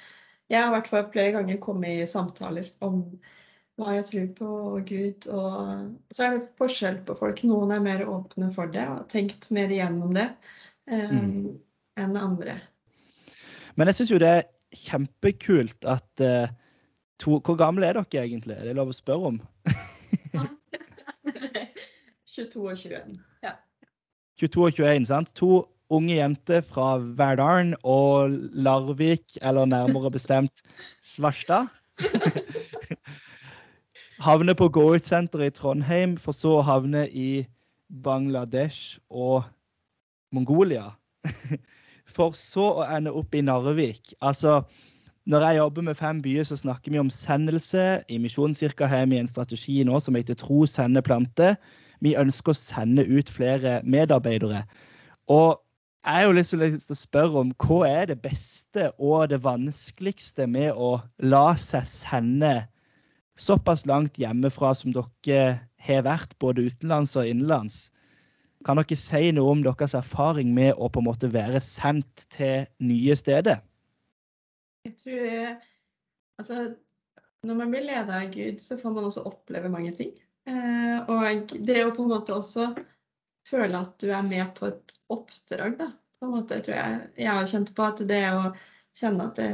jeg 0.47 0.61
har 0.61 0.69
i 0.69 0.75
hvert 0.77 0.87
fall 0.87 1.09
flere 1.11 1.33
ganger 1.35 1.57
kommet 1.59 1.99
i 1.99 2.05
samtaler 2.07 2.69
om 2.79 3.01
hva 3.79 3.97
jeg 3.97 4.05
tror 4.07 4.29
på 4.37 4.47
og 4.69 4.87
Gud. 4.87 5.27
Og 5.27 6.15
så 6.15 6.23
er 6.23 6.37
det 6.37 6.47
forskjell 6.61 7.01
på 7.03 7.15
folk. 7.19 7.43
Noen 7.43 7.75
er 7.75 7.83
mer 7.83 8.05
åpne 8.07 8.51
for 8.55 8.71
det 8.71 8.85
og 8.87 9.01
har 9.01 9.05
tenkt 9.11 9.49
mer 9.51 9.71
igjennom 9.71 10.15
det 10.15 10.29
eh, 10.87 11.11
mm. 11.11 11.59
enn 11.99 12.19
andre. 12.19 12.55
Men 13.75 13.91
jeg 13.91 13.99
syns 13.99 14.15
jo 14.15 14.21
det 14.23 14.31
er 14.37 14.49
kjempekult 14.79 15.91
at 15.91 16.23
uh, 16.23 16.47
to, 17.19 17.39
Hvor 17.43 17.59
gamle 17.59 17.89
er 17.89 17.99
dere 17.99 18.23
egentlig? 18.23 18.55
Er 18.55 18.69
det 18.69 18.79
lov 18.79 18.93
å 18.93 18.95
spørre 18.95 19.33
om? 19.33 19.43
22 22.33 22.69
og 22.69 22.77
21. 22.77 23.19
Ja. 23.43 23.57
22 24.47 24.65
og 24.65 24.71
21, 24.73 25.05
sant? 25.09 25.33
To 25.39 25.63
unge 25.93 26.17
jenter 26.17 26.63
fra 26.65 26.97
Verdalen 26.97 27.75
og 27.83 28.33
Larvik, 28.53 29.37
eller 29.41 29.69
nærmere 29.69 30.11
bestemt 30.11 30.63
Svarstad. 31.03 31.69
havner 34.23 34.55
på 34.55 34.69
Go 34.69 34.87
Out-senteret 34.93 35.51
i 35.51 35.55
Trondheim, 35.57 36.15
for 36.17 36.35
så 36.35 36.57
å 36.59 36.65
havne 36.65 37.05
i 37.09 37.43
Bangladesh 38.03 38.99
og 39.09 39.43
Mongolia. 40.33 40.93
For 42.13 42.35
så 42.37 42.65
å 42.77 42.83
ende 42.93 43.13
opp 43.15 43.33
i 43.33 43.41
Narvik. 43.41 44.11
Altså, 44.21 44.59
når 45.25 45.45
jeg 45.47 45.57
jobber 45.57 45.85
med 45.87 45.97
fem 45.97 46.19
byer, 46.21 46.43
så 46.45 46.57
snakker 46.59 46.93
vi 46.93 46.99
om 47.01 47.09
sendelse. 47.09 48.03
I 48.11 48.19
Misjonskirka 48.21 48.85
har 48.91 49.07
vi 49.09 49.17
en 49.17 49.29
strategi 49.31 49.79
nå 49.87 49.97
som 50.03 50.17
heter 50.19 50.37
Tro, 50.37 50.65
sende, 50.69 51.01
plante. 51.01 51.55
Vi 52.01 52.15
ønsker 52.19 52.53
å 52.53 52.57
sende 52.57 53.05
ut 53.05 53.29
flere 53.29 53.81
medarbeidere. 53.83 54.63
Og 55.31 55.59
jeg 56.03 56.19
har 56.19 56.25
jo 56.27 56.35
lyst 56.35 56.51
til 56.53 56.95
å 56.95 56.99
spørre 56.99 57.41
om 57.45 57.51
hva 57.63 57.79
er 57.87 58.09
det 58.11 58.19
beste 58.23 58.89
og 58.99 59.29
det 59.31 59.39
vanskeligste 59.43 60.49
med 60.51 60.73
å 60.75 60.97
la 61.23 61.53
seg 61.55 61.87
sende 61.87 62.53
såpass 63.39 63.85
langt 63.89 64.19
hjemmefra 64.19 64.73
som 64.75 64.93
dere 64.93 65.61
har 65.83 66.03
vært, 66.03 66.35
både 66.43 66.67
utenlands 66.67 67.15
og 67.15 67.29
innenlands? 67.29 67.85
Kan 68.67 68.79
dere 68.79 68.99
si 68.99 69.31
noe 69.35 69.51
om 69.51 69.63
deres 69.63 69.95
erfaring 69.95 70.51
med 70.55 70.75
å 70.75 70.89
på 70.91 71.01
en 71.01 71.07
måte 71.07 71.31
være 71.31 71.63
sendt 71.63 72.27
til 72.35 72.67
nye 72.83 73.15
steder? 73.19 73.63
Jeg 74.83 74.97
tror 74.99 75.61
Altså, 76.41 76.73
når 77.45 77.57
man 77.59 77.69
blir 77.69 77.83
leda 77.85 78.19
av 78.23 78.31
Gud, 78.33 78.57
så 78.59 78.77
får 78.79 78.93
man 78.95 79.05
også 79.05 79.21
oppleve 79.29 79.69
mange 79.69 79.91
ting. 79.93 80.15
Eh, 80.49 80.97
og 81.07 81.53
det 81.67 81.79
å 81.85 81.93
på 81.95 82.03
en 82.03 82.11
måte 82.11 82.35
også 82.35 82.73
føle 83.47 83.79
at 83.79 83.95
du 84.01 84.09
er 84.11 84.25
med 84.27 84.51
på 84.57 84.67
et 84.71 84.97
oppdrag, 85.13 85.77
da. 85.79 85.89
På 86.19 86.27
en 86.27 86.35
måte 86.37 86.59
tror 86.63 86.77
jeg 86.77 86.99
jeg 87.19 87.31
har 87.35 87.49
kjent 87.51 87.73
på 87.75 87.85
at 87.85 88.03
det 88.07 88.23
å 88.31 88.43
kjenne 88.99 89.27
at 89.29 89.39
det, 89.39 89.49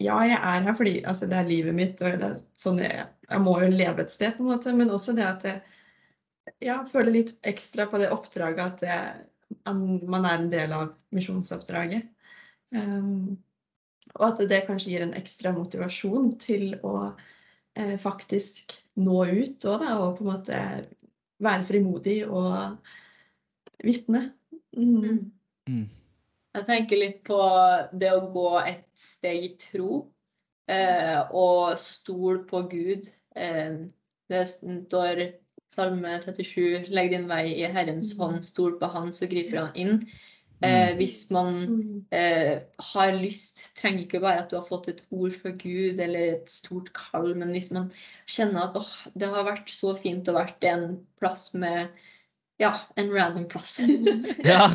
ja, 0.00 0.16
jeg 0.24 0.38
er 0.38 0.64
her 0.66 0.76
fordi 0.76 0.94
altså, 1.04 1.28
det 1.30 1.36
er 1.38 1.50
livet 1.50 1.76
mitt, 1.76 2.00
og 2.00 2.16
det 2.20 2.30
er 2.30 2.38
sånn 2.58 2.80
jeg, 2.80 3.04
jeg, 3.26 3.42
må 3.44 3.58
jo 3.60 3.68
leve 3.72 4.04
et 4.04 4.12
sted, 4.12 4.32
på 4.36 4.44
en 4.44 4.52
måte. 4.54 4.72
Men 4.76 4.94
også 4.94 5.14
det 5.18 5.26
at 5.26 5.44
jeg 5.46 5.60
ja, 6.64 6.80
føler 6.88 7.18
litt 7.18 7.34
ekstra 7.46 7.86
på 7.90 8.00
det 8.00 8.10
oppdraget 8.14 8.64
at 8.64 8.82
det, 8.86 9.76
man 10.08 10.24
er 10.24 10.38
en 10.38 10.50
del 10.52 10.72
av 10.74 10.94
misjonsoppdraget. 11.14 12.08
Um, 12.74 13.36
og 14.16 14.24
at 14.30 14.42
det 14.50 14.64
kanskje 14.66 14.94
gir 14.94 15.04
en 15.04 15.16
ekstra 15.18 15.52
motivasjon 15.54 16.32
til 16.42 16.74
å 16.86 17.12
faktisk 18.02 18.74
nå 19.00 19.20
ut 19.30 19.64
òg, 19.68 19.82
da. 19.82 19.94
Og 20.02 20.16
på 20.18 20.24
en 20.24 20.30
måte 20.30 20.60
være 21.40 21.66
frimodig 21.68 22.18
og 22.28 22.76
vitne. 23.84 24.30
Mm. 24.76 25.32
Mm. 25.68 25.86
Jeg 26.54 26.66
tenker 26.66 26.98
litt 26.98 27.20
på 27.26 27.40
det 27.94 28.10
å 28.10 28.26
gå 28.32 28.48
et 28.64 28.86
steg 28.98 29.44
i 29.46 29.52
tro 29.60 30.00
eh, 30.70 31.20
og 31.30 31.78
stole 31.78 32.42
på 32.48 32.64
Gud. 32.72 33.10
Eh, 33.38 33.76
det 34.30 34.42
står 34.50 35.22
Salme 35.70 36.16
37 36.18 36.90
Legg 36.90 37.12
din 37.14 37.28
vei 37.30 37.44
i 37.60 37.68
Herrens 37.70 38.10
hånd, 38.18 38.42
stol 38.42 38.74
på 38.80 38.90
Han, 38.90 39.12
så 39.14 39.30
griper 39.30 39.60
han 39.62 39.78
inn. 39.78 40.00
Eh, 40.62 40.90
hvis 40.98 41.30
man 41.32 41.54
Mm. 41.66 42.04
eh, 42.12 42.58
har 42.92 43.12
lyst, 43.16 43.76
trenger 43.76 44.02
ikke 44.04 44.20
bare 44.20 44.42
at 44.42 44.50
du 44.50 44.56
har 44.58 44.66
fått 44.66 44.88
et 44.88 45.02
ord 45.10 45.32
fra 45.32 45.50
Gud 45.56 46.00
eller 46.00 46.34
et 46.34 46.50
stort 46.52 46.90
kall, 46.92 47.34
men 47.34 47.48
hvis 47.54 47.70
man 47.72 47.90
kjenner 48.28 48.66
at 48.68 48.76
åh, 48.76 48.90
det 49.16 49.28
har 49.32 49.44
vært 49.48 49.70
så 49.72 49.94
fint 49.96 50.28
å 50.28 50.34
vært 50.36 50.62
en 50.68 50.98
plass 51.18 51.54
med 51.54 51.88
ja, 52.60 52.74
en 52.96 53.08
random 53.12 53.46
plass. 53.48 53.78
Ja. 54.44 54.68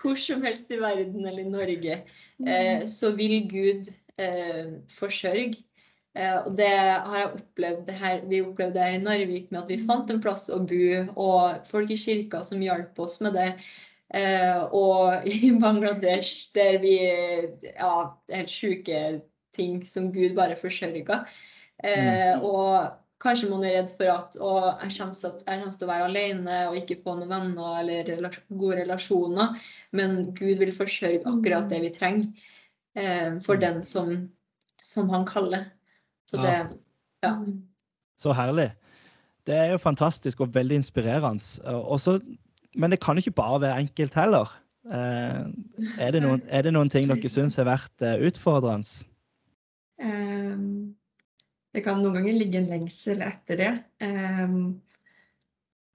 Hvor 0.00 0.16
som 0.18 0.42
helst 0.42 0.70
i 0.72 0.78
verden 0.80 1.26
eller 1.26 1.44
i 1.44 1.50
Norge, 1.52 1.98
Mm. 2.40 2.48
eh, 2.48 2.86
så 2.86 3.12
vil 3.16 3.42
Gud 3.48 3.92
eh, 4.18 4.72
forsørge. 4.88 5.60
Eh, 6.16 6.34
og 6.46 6.56
det 6.56 6.68
har 6.72 7.16
jeg 7.18 7.30
opplevd 7.36 7.86
det 7.86 7.94
her, 7.94 8.20
vi 8.28 8.40
opplevde 8.42 8.74
det 8.74 8.82
her 8.88 8.96
i 8.98 9.04
Narvik 9.04 9.50
med 9.52 9.62
at 9.62 9.68
vi 9.68 9.78
fant 9.86 10.10
en 10.10 10.20
plass 10.20 10.48
å 10.52 10.58
bo, 10.66 11.12
og 11.16 11.64
folk 11.70 11.90
i 11.90 11.96
kirka 11.96 12.42
som 12.44 12.60
hjalp 12.60 12.98
oss 13.00 13.20
med 13.20 13.32
det. 13.34 13.52
Eh, 14.12 14.62
og 14.76 15.26
i 15.28 15.52
Bangladesh 15.56 16.50
der 16.54 16.78
vi 16.82 16.96
Ja, 17.72 18.12
helt 18.32 18.50
sjuke 18.52 19.22
ting 19.56 19.82
som 19.88 20.10
Gud 20.12 20.34
bare 20.36 20.56
forsørger. 20.56 21.24
Eh, 21.84 22.36
og 22.40 22.92
kanskje 23.22 23.48
man 23.50 23.64
er 23.64 23.78
redd 23.78 23.92
for 23.96 24.10
at 24.12 24.36
å, 24.40 24.52
jeg 24.82 24.96
kommer 24.98 25.72
til 25.72 25.86
å 25.86 25.90
være 25.90 26.08
alene 26.08 26.58
og 26.70 26.76
ikke 26.80 27.00
få 27.04 27.16
noen 27.18 27.30
venner 27.30 27.80
eller 27.82 28.38
gode 28.50 28.80
relasjoner, 28.82 29.58
men 29.92 30.32
Gud 30.34 30.58
vil 30.62 30.72
forsørge 30.74 31.22
akkurat 31.28 31.68
det 31.70 31.80
vi 31.84 31.92
trenger 31.94 32.46
eh, 32.96 33.38
for 33.44 33.60
den 33.60 33.82
som, 33.86 34.28
som 34.82 35.10
han 35.12 35.26
kaller. 35.28 35.70
Så 36.30 36.40
det 36.42 36.52
Ja. 36.52 36.70
Ja. 37.22 37.36
Så 38.18 38.32
herlig. 38.34 38.72
Det 39.46 39.54
er 39.54 39.68
jo 39.72 39.78
fantastisk 39.78 40.40
og 40.42 40.54
veldig 40.54 40.80
inspirerende. 40.80 41.42
Og 41.86 42.00
så- 42.00 42.20
men 42.74 42.90
det 42.90 43.00
kan 43.00 43.16
jo 43.16 43.24
ikke 43.24 43.40
bare 43.42 43.60
være 43.66 43.80
enkelt 43.86 44.14
heller. 44.14 44.52
Eh, 44.86 45.42
er, 45.98 46.10
det 46.10 46.22
noen, 46.24 46.42
er 46.48 46.64
det 46.66 46.72
noen 46.74 46.90
ting 46.90 47.06
dere 47.10 47.30
syns 47.30 47.58
har 47.60 47.68
vært 47.68 48.02
eh, 48.02 48.18
utfordrende? 48.26 49.06
Ehm, 50.02 50.94
det 51.74 51.84
kan 51.84 52.00
noen 52.02 52.18
ganger 52.18 52.38
ligge 52.38 52.58
en 52.58 52.70
lengsel 52.70 53.22
etter 53.24 53.60
det. 53.60 53.72
Ehm, 54.02 54.80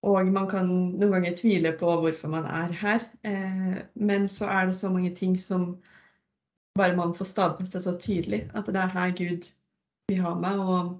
og 0.07 0.29
man 0.31 0.47
kan 0.47 0.69
noen 0.69 1.17
ganger 1.17 1.35
tvile 1.35 1.73
på 1.75 1.97
hvorfor 1.99 2.31
man 2.31 2.47
er 2.47 2.71
her. 2.79 3.03
Eh, 3.27 3.81
men 3.95 4.27
så 4.31 4.47
er 4.53 4.69
det 4.69 4.77
så 4.79 4.91
mange 4.93 5.11
ting 5.15 5.35
som 5.41 5.73
bare 6.77 6.95
man 6.95 7.15
får 7.17 7.33
stadfesta 7.33 7.81
så 7.81 7.97
tydelig. 7.99 8.45
At 8.55 8.69
det 8.69 8.79
er 8.79 8.93
her 8.93 9.11
Gud 9.17 9.49
vil 10.07 10.21
ha 10.23 10.35
meg. 10.37 10.61
Og, 10.61 10.95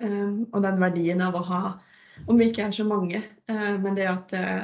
ehm, 0.00 0.48
og 0.50 0.64
den 0.66 0.82
verdien 0.82 1.22
av 1.22 1.38
å 1.38 1.46
ha 1.46 1.62
Om 2.28 2.38
vi 2.38 2.50
ikke 2.50 2.66
er 2.66 2.74
så 2.74 2.84
mange, 2.84 3.22
eh, 3.48 3.74
men 3.80 3.96
det 3.96 4.06
at 4.10 4.32
eh, 4.36 4.62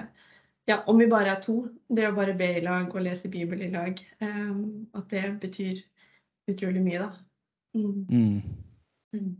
ja, 0.66 0.82
om 0.86 0.98
vi 0.98 1.06
bare 1.06 1.36
er 1.36 1.42
to, 1.42 1.60
det 1.88 2.08
å 2.08 2.14
bare 2.16 2.34
be 2.34 2.48
i 2.58 2.62
lag 2.64 2.90
og 2.90 3.04
lese 3.04 3.30
Bibel 3.30 3.60
i 3.62 3.70
lag, 3.70 4.00
ehm, 4.24 4.86
at 4.98 5.08
det 5.12 5.24
betyr 5.42 5.78
utrolig 6.50 6.82
mye, 6.82 7.04
da. 7.04 7.10
Mm. 7.76 8.06
Mm. 8.10 8.40
Mm. 9.14 9.32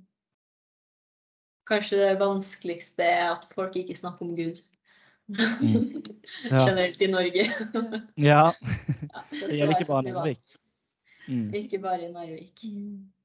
Kanskje 1.66 1.98
det 1.98 2.12
vanskeligste 2.20 3.02
er 3.02 3.32
at 3.32 3.48
folk 3.54 3.74
ikke 3.78 3.98
snakker 3.98 4.28
om 4.28 4.36
Gud. 4.38 4.62
Mm. 5.28 6.02
Ja. 6.50 6.64
Generelt 6.66 7.02
i 7.02 7.06
Norge. 7.06 7.42
ja. 8.18 8.40
Ja, 8.50 9.20
Det 9.30 9.54
gjelder 9.54 9.76
ikke 9.76 9.86
bare 9.88 10.08
i 10.08 10.14
Narvik. 10.14 10.54
Mm. 11.26 11.54
Ikke 11.54 11.78
bare 11.82 12.02
i 12.02 12.10
Narvik. 12.10 12.64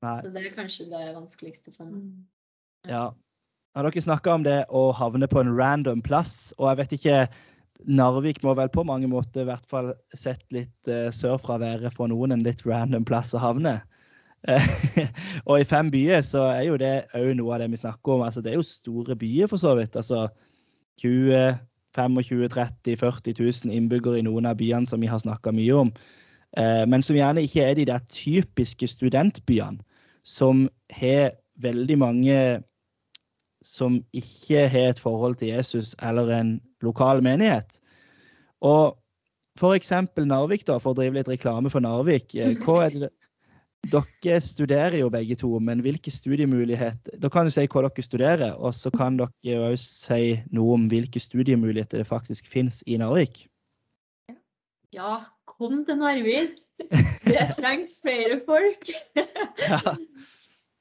Nei. 0.05 0.17
Så 0.21 0.29
det 0.33 0.43
er 0.45 0.53
kanskje 0.53 0.85
det 0.89 1.01
vanskeligste 1.15 1.73
for 1.73 1.89
meg. 1.89 2.11
Ja. 2.89 3.07
Har 3.75 3.87
dere 3.87 4.03
snakka 4.03 4.33
om 4.35 4.43
det 4.43 4.57
å 4.67 4.89
havne 4.95 5.29
på 5.31 5.39
en 5.39 5.53
random 5.55 6.01
plass? 6.03 6.51
Og 6.59 6.67
jeg 6.69 6.79
vet 6.81 6.97
ikke 6.97 7.21
Narvik 7.87 8.43
må 8.45 8.53
vel 8.53 8.69
på 8.69 8.83
mange 8.85 9.07
måter 9.09 9.41
i 9.41 9.47
hvert 9.47 9.65
fall 9.71 9.93
sett 10.13 10.43
litt 10.53 10.89
uh, 10.91 11.07
sørfra 11.15 11.55
være 11.61 11.89
for 11.95 12.11
noen 12.11 12.35
en 12.35 12.43
litt 12.45 12.61
random 12.67 13.07
plass 13.07 13.33
å 13.33 13.41
havne. 13.41 13.79
Eh, 14.49 14.67
og 15.49 15.61
i 15.61 15.65
fem 15.65 15.89
byer 15.93 16.21
så 16.25 16.43
er 16.51 16.65
jo 16.67 16.77
det 16.81 17.07
òg 17.17 17.31
noe 17.39 17.55
av 17.55 17.63
det 17.63 17.71
vi 17.73 17.81
snakker 17.81 18.15
om. 18.17 18.25
Altså, 18.27 18.43
det 18.43 18.53
er 18.53 18.59
jo 18.59 18.67
store 18.67 19.17
byer, 19.17 19.49
for 19.49 19.61
så 19.61 19.73
vidt. 19.79 19.97
Altså 19.97 20.27
20 21.01 21.57
25 21.91 22.47
30 22.53 22.97
40 23.01 23.35
000 23.39 23.75
innbyggere 23.75 24.21
i 24.21 24.25
noen 24.25 24.47
av 24.47 24.59
byene 24.59 24.87
som 24.87 25.01
vi 25.01 25.09
har 25.11 25.19
snakka 25.19 25.51
mye 25.55 25.79
om. 25.85 25.93
Eh, 26.57 26.83
men 26.87 27.03
som 27.03 27.17
gjerne 27.17 27.43
ikke 27.47 27.65
er 27.65 27.79
de 27.79 27.87
der 27.89 28.03
typiske 28.11 28.87
studentbyene 28.87 29.81
som 30.23 30.67
har 30.93 31.33
veldig 31.61 31.97
mange 31.97 32.37
som 33.61 33.99
ikke 34.17 34.65
har 34.69 34.91
et 34.91 34.99
forhold 35.01 35.37
til 35.39 35.53
Jesus 35.53 35.95
eller 36.01 36.31
en 36.35 36.55
lokal 36.81 37.21
menighet. 37.23 37.79
Og 38.61 38.97
f.eks. 39.59 39.91
Narvik, 40.17 40.65
da, 40.67 40.77
for 40.81 40.93
å 40.93 40.97
drive 40.97 41.19
litt 41.19 41.29
reklame 41.29 41.71
for 41.73 41.83
Narvik. 41.83 42.35
eh, 42.35 42.55
Hva 42.65 42.85
er 42.87 42.97
det 42.97 43.11
dere 43.89 44.37
studerer 44.45 44.99
jo 44.99 45.09
begge 45.09 45.35
to, 45.41 45.49
men 45.59 45.81
hvilke 45.81 46.11
studiemuligheter 46.13 47.17
Da 47.17 47.31
kan 47.33 47.47
du 47.47 47.51
si 47.53 47.65
hva 47.65 47.81
dere 47.87 48.03
studerer, 48.05 48.51
og 48.53 48.75
så 48.77 48.91
kan 48.93 49.17
dere 49.17 49.71
òg 49.71 49.77
si 49.81 50.35
noe 50.53 50.75
om 50.77 50.87
hvilke 50.91 51.19
studiemuligheter 51.19 52.03
det 52.03 52.07
faktisk 52.07 52.47
finnes 52.47 52.83
i 52.85 52.99
Narvik. 53.01 53.47
Ja, 54.93 55.23
kom 55.49 55.81
til 55.87 55.97
Narvik. 55.97 56.59
Det 57.25 57.43
trengs 57.57 57.93
flere 58.01 58.39
folk. 58.45 58.89
Ja. 59.61 59.95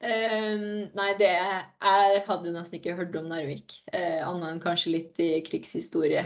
Eh, 0.01 0.61
nei, 0.97 1.09
det 1.19 1.29
Jeg 1.29 2.21
hadde 2.25 2.53
nesten 2.55 2.79
ikke 2.79 2.95
hørt 2.97 3.15
om 3.19 3.27
Narvik. 3.29 3.75
uh, 3.93 4.23
annet 4.25 4.47
enn 4.49 4.61
kanskje 4.63 4.93
litt 4.95 5.19
i 5.21 5.29
krigshistorie. 5.45 6.23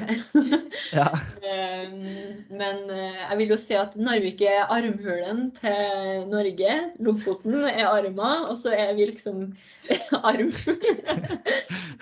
Ja. 0.96 1.10
uh, 1.12 1.92
men 2.62 2.80
eh, 2.88 3.20
jeg 3.20 3.38
vil 3.42 3.52
jo 3.52 3.60
si 3.60 3.76
at 3.76 3.98
Narvik 4.00 4.46
er 4.48 4.72
armhulen 4.72 5.50
til 5.60 6.24
Norge. 6.32 6.78
Lofoten 7.04 7.68
er 7.68 7.90
armer, 7.90 8.48
og 8.48 8.56
så 8.62 8.72
er 8.72 8.96
vi 8.96 9.10
liksom 9.12 9.50
armhull. 10.32 10.80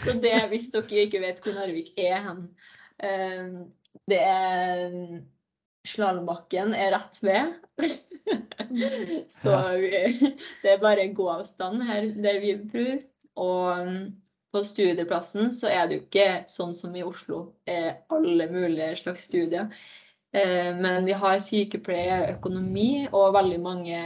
så 0.04 0.14
det, 0.22 0.38
hvis 0.54 0.70
dere 0.76 1.08
ikke 1.08 1.26
vet 1.26 1.42
hvor 1.42 1.58
Narvik 1.58 1.94
er 1.98 2.22
hen 2.28 2.46
eh, 3.02 3.64
Det 4.10 4.22
er 4.22 5.24
Slalåmbakken 5.90 6.78
er 6.78 6.94
rett 6.94 7.18
ved. 7.26 7.58
så 9.40 9.56
vi, 9.78 9.90
det 10.64 10.76
er 10.76 10.84
bare 10.84 11.08
gåavstand 11.16 11.84
her 11.88 12.12
der 12.24 12.40
vi 12.44 12.56
bor. 12.58 13.02
Og 13.44 13.88
mm, 13.88 14.06
på 14.54 14.62
studieplassen 14.68 15.50
så 15.54 15.72
er 15.74 15.88
det 15.90 15.98
jo 15.98 16.06
ikke 16.06 16.30
sånn 16.52 16.76
som 16.78 16.94
i 16.96 17.04
Oslo, 17.06 17.56
er 17.66 18.04
alle 18.14 18.48
mulige 18.52 18.94
slags 19.00 19.26
studier. 19.30 19.72
Eh, 20.34 20.70
men 20.78 21.06
vi 21.06 21.16
har 21.18 21.42
sykepleie, 21.42 22.20
økonomi 22.36 23.08
og 23.12 23.34
veldig 23.36 23.60
mange 23.62 24.00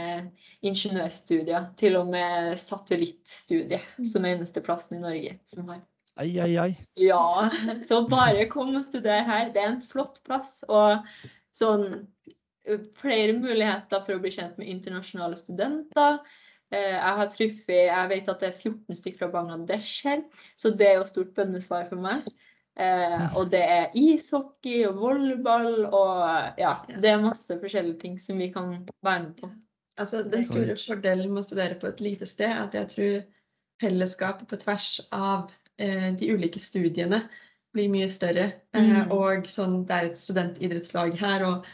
ingeniørstudier. 0.64 1.70
Til 1.80 2.00
og 2.00 2.10
med 2.12 2.56
satellittstudiet, 2.60 3.84
som 4.08 4.24
er 4.24 4.36
eneste 4.36 4.64
plassen 4.64 4.98
i 4.98 5.04
Norge 5.04 5.38
som 5.48 5.68
har. 5.72 5.84
Ei, 6.18 6.32
ei, 6.42 6.56
ei. 6.58 6.72
Ja, 6.98 7.48
så 7.86 8.02
bare 8.10 8.48
kom 8.50 8.74
og 8.74 8.84
studer 8.84 9.22
her. 9.24 9.52
Det 9.54 9.62
er 9.62 9.74
en 9.74 9.84
flott 9.84 10.18
plass. 10.26 10.60
Og 10.68 11.04
sånn 11.56 11.86
eh, 11.92 12.34
flere 13.00 13.32
muligheter 13.38 14.02
for 14.04 14.16
å 14.16 14.20
bli 14.22 14.30
kjent 14.34 14.58
med 14.58 14.68
internasjonale 14.68 15.36
studenter. 15.40 16.18
Eh, 16.70 16.92
Jeg 16.98 17.14
har 17.20 17.30
truffet, 17.32 17.86
jeg 17.88 18.08
vet 18.10 18.28
at 18.28 18.40
det 18.40 18.48
er 18.50 18.58
14 18.60 18.94
stykker 18.98 19.18
fra 19.22 19.30
Bangladesh 19.32 20.04
her, 20.04 20.22
så 20.56 20.70
det 20.76 20.86
er 20.90 20.98
jo 20.98 21.04
stort 21.08 21.34
bønnesvar 21.38 21.88
for 21.88 21.96
meg. 22.04 22.26
Eh, 22.78 23.36
og 23.36 23.48
det 23.50 23.62
er 23.64 23.94
ishockey 23.98 24.84
og 24.86 25.00
volleyball 25.00 25.86
og 25.88 26.58
ja, 26.60 26.76
det 26.88 27.10
er 27.10 27.24
masse 27.24 27.56
forskjellige 27.58 27.98
ting 28.04 28.18
som 28.22 28.38
vi 28.38 28.52
kan 28.54 28.86
være 29.02 29.22
med 29.24 29.34
på. 29.40 29.48
Altså, 29.98 30.22
den 30.22 30.44
store 30.46 30.76
fordelen 30.78 31.32
med 31.32 31.42
å 31.42 31.46
studere 31.48 31.74
på 31.80 31.88
et 31.88 32.00
lite 32.04 32.26
sted 32.26 32.46
er 32.52 32.60
at 32.68 32.74
jeg 32.78 32.88
tror 32.92 33.16
fellesskapet 33.82 34.46
på 34.50 34.56
tvers 34.62 35.00
av 35.12 35.50
eh, 35.78 36.12
de 36.14 36.28
ulike 36.34 36.60
studiene 36.62 37.24
blir 37.74 37.90
mye 37.90 38.06
større. 38.08 38.52
Eh, 38.74 38.86
Mm. 38.88 39.10
og 39.12 39.46
sånn, 39.50 39.84
det 39.86 39.94
er 39.96 40.06
et 40.12 40.16
studentidrettslag 40.18 41.16
her. 41.18 41.44
og 41.48 41.66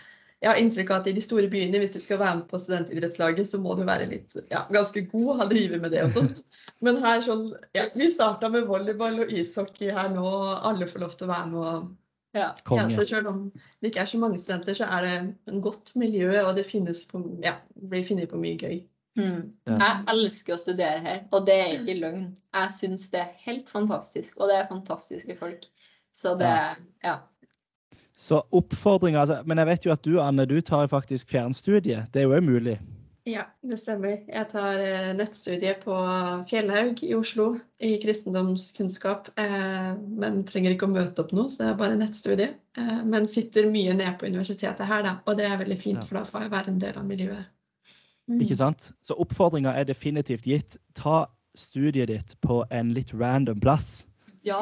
jeg 0.44 0.50
har 0.50 0.60
inntrykk 0.60 0.90
av 0.92 0.98
at 1.00 1.06
i 1.08 1.14
de 1.16 1.22
store 1.24 1.48
byene, 1.48 1.78
hvis 1.80 1.94
du 1.94 2.00
skal 2.02 2.18
være 2.20 2.36
med 2.42 2.48
på 2.50 2.58
studentidrettslaget, 2.60 3.48
så 3.48 3.60
må 3.64 3.72
du 3.78 3.84
være 3.88 4.10
litt, 4.10 4.34
ja, 4.52 4.66
ganske 4.74 5.00
god 5.08 5.40
og 5.46 5.52
drive 5.54 5.78
med 5.80 5.94
det 5.94 6.02
og 6.04 6.12
sånt. 6.12 6.42
Men 6.84 6.98
her 7.00 7.22
sånn, 7.24 7.46
ja, 7.76 7.86
vi 7.96 8.10
starta 8.12 8.50
med 8.52 8.66
volleyball 8.68 9.22
og 9.24 9.32
ishockey 9.32 9.88
her 9.94 10.10
nå, 10.12 10.24
og 10.24 10.66
alle 10.68 10.88
får 10.90 11.04
lov 11.06 11.14
til 11.16 11.28
å 11.28 11.32
være 11.32 11.52
med. 11.52 11.60
og 11.64 11.92
Ja. 12.34 12.40
ja, 12.40 12.48
Konge. 12.66 12.90
så 12.90 13.06
selv 13.08 13.30
om 13.30 13.40
det 13.54 13.92
ikke 13.92 14.02
er 14.02 14.10
så 14.10 14.18
mange 14.20 14.40
studenter, 14.42 14.76
så 14.76 14.88
er 14.90 15.06
det 15.06 15.14
en 15.48 15.62
godt 15.64 15.94
miljø, 15.96 16.32
og 16.42 16.56
det 16.58 16.66
finnes 16.66 17.04
på, 17.08 17.22
ja, 17.44 17.54
blir 17.78 18.04
funnet 18.04 18.28
på 18.28 18.40
mye 18.42 18.58
gøy. 18.58 18.82
Mm. 19.16 19.52
Ja. 19.70 19.76
Jeg 19.78 20.04
elsker 20.10 20.56
å 20.56 20.60
studere 20.60 21.00
her, 21.00 21.20
og 21.30 21.46
det 21.46 21.54
er 21.54 21.76
ikke 21.78 22.00
løgn. 22.00 22.24
Jeg 22.52 22.74
syns 22.74 23.06
det 23.12 23.20
er 23.22 23.36
helt 23.46 23.70
fantastisk, 23.70 24.36
og 24.40 24.50
det 24.50 24.56
er 24.58 24.68
fantastiske 24.68 25.38
folk. 25.38 25.64
Så 26.14 26.36
det 26.38 26.50
Ja. 27.04 27.20
Så 28.14 28.38
oppfordringer 28.54 29.24
altså, 29.24 29.40
Men 29.44 29.58
jeg 29.58 29.66
vet 29.66 29.86
jo 29.86 29.94
at 29.94 30.04
du, 30.06 30.18
Anne, 30.22 30.46
du 30.46 30.60
tar 30.60 30.86
faktisk 30.90 31.32
fjernstudie. 31.34 32.04
Det 32.14 32.22
er 32.22 32.28
jo 32.28 32.36
òg 32.36 32.46
mulig. 32.46 32.78
Ja, 33.24 33.46
det 33.64 33.78
stemmer. 33.80 34.18
Jeg 34.28 34.48
tar 34.50 34.82
eh, 34.84 35.10
nettstudie 35.16 35.72
på 35.80 35.94
Fjellhaug 36.50 37.00
i 37.06 37.14
Oslo 37.16 37.46
i 37.80 37.94
kristendomskunnskap. 38.02 39.30
Eh, 39.40 39.94
men 39.96 40.42
trenger 40.44 40.74
ikke 40.74 40.90
å 40.90 40.92
møte 40.92 41.24
opp 41.24 41.32
nå, 41.32 41.46
så 41.48 41.62
det 41.62 41.70
er 41.70 41.78
bare 41.80 41.96
nettstudie. 42.02 42.50
Eh, 42.76 43.00
men 43.08 43.24
sitter 43.30 43.70
mye 43.72 43.96
nede 43.96 44.12
på 44.20 44.28
universitetet 44.28 44.84
her, 44.90 45.06
da. 45.08 45.14
Og 45.24 45.40
det 45.40 45.48
er 45.48 45.56
veldig 45.62 45.80
fint, 45.80 46.04
for 46.04 46.20
da 46.20 46.26
får 46.28 46.44
jeg 46.44 46.54
være 46.58 46.74
en 46.74 46.84
del 46.84 47.00
av 47.00 47.08
miljøet. 47.08 47.48
Mm. 48.28 48.38
Ikke 48.44 48.60
sant? 48.60 48.90
Så 49.04 49.16
oppfordringa 49.24 49.72
er 49.72 49.88
definitivt 49.88 50.44
gitt. 50.48 50.76
Ta 51.00 51.24
studiet 51.56 52.12
ditt 52.12 52.36
på 52.44 52.60
en 52.68 52.92
litt 52.92 53.16
random 53.16 53.64
plass. 53.64 54.04
Ja! 54.44 54.60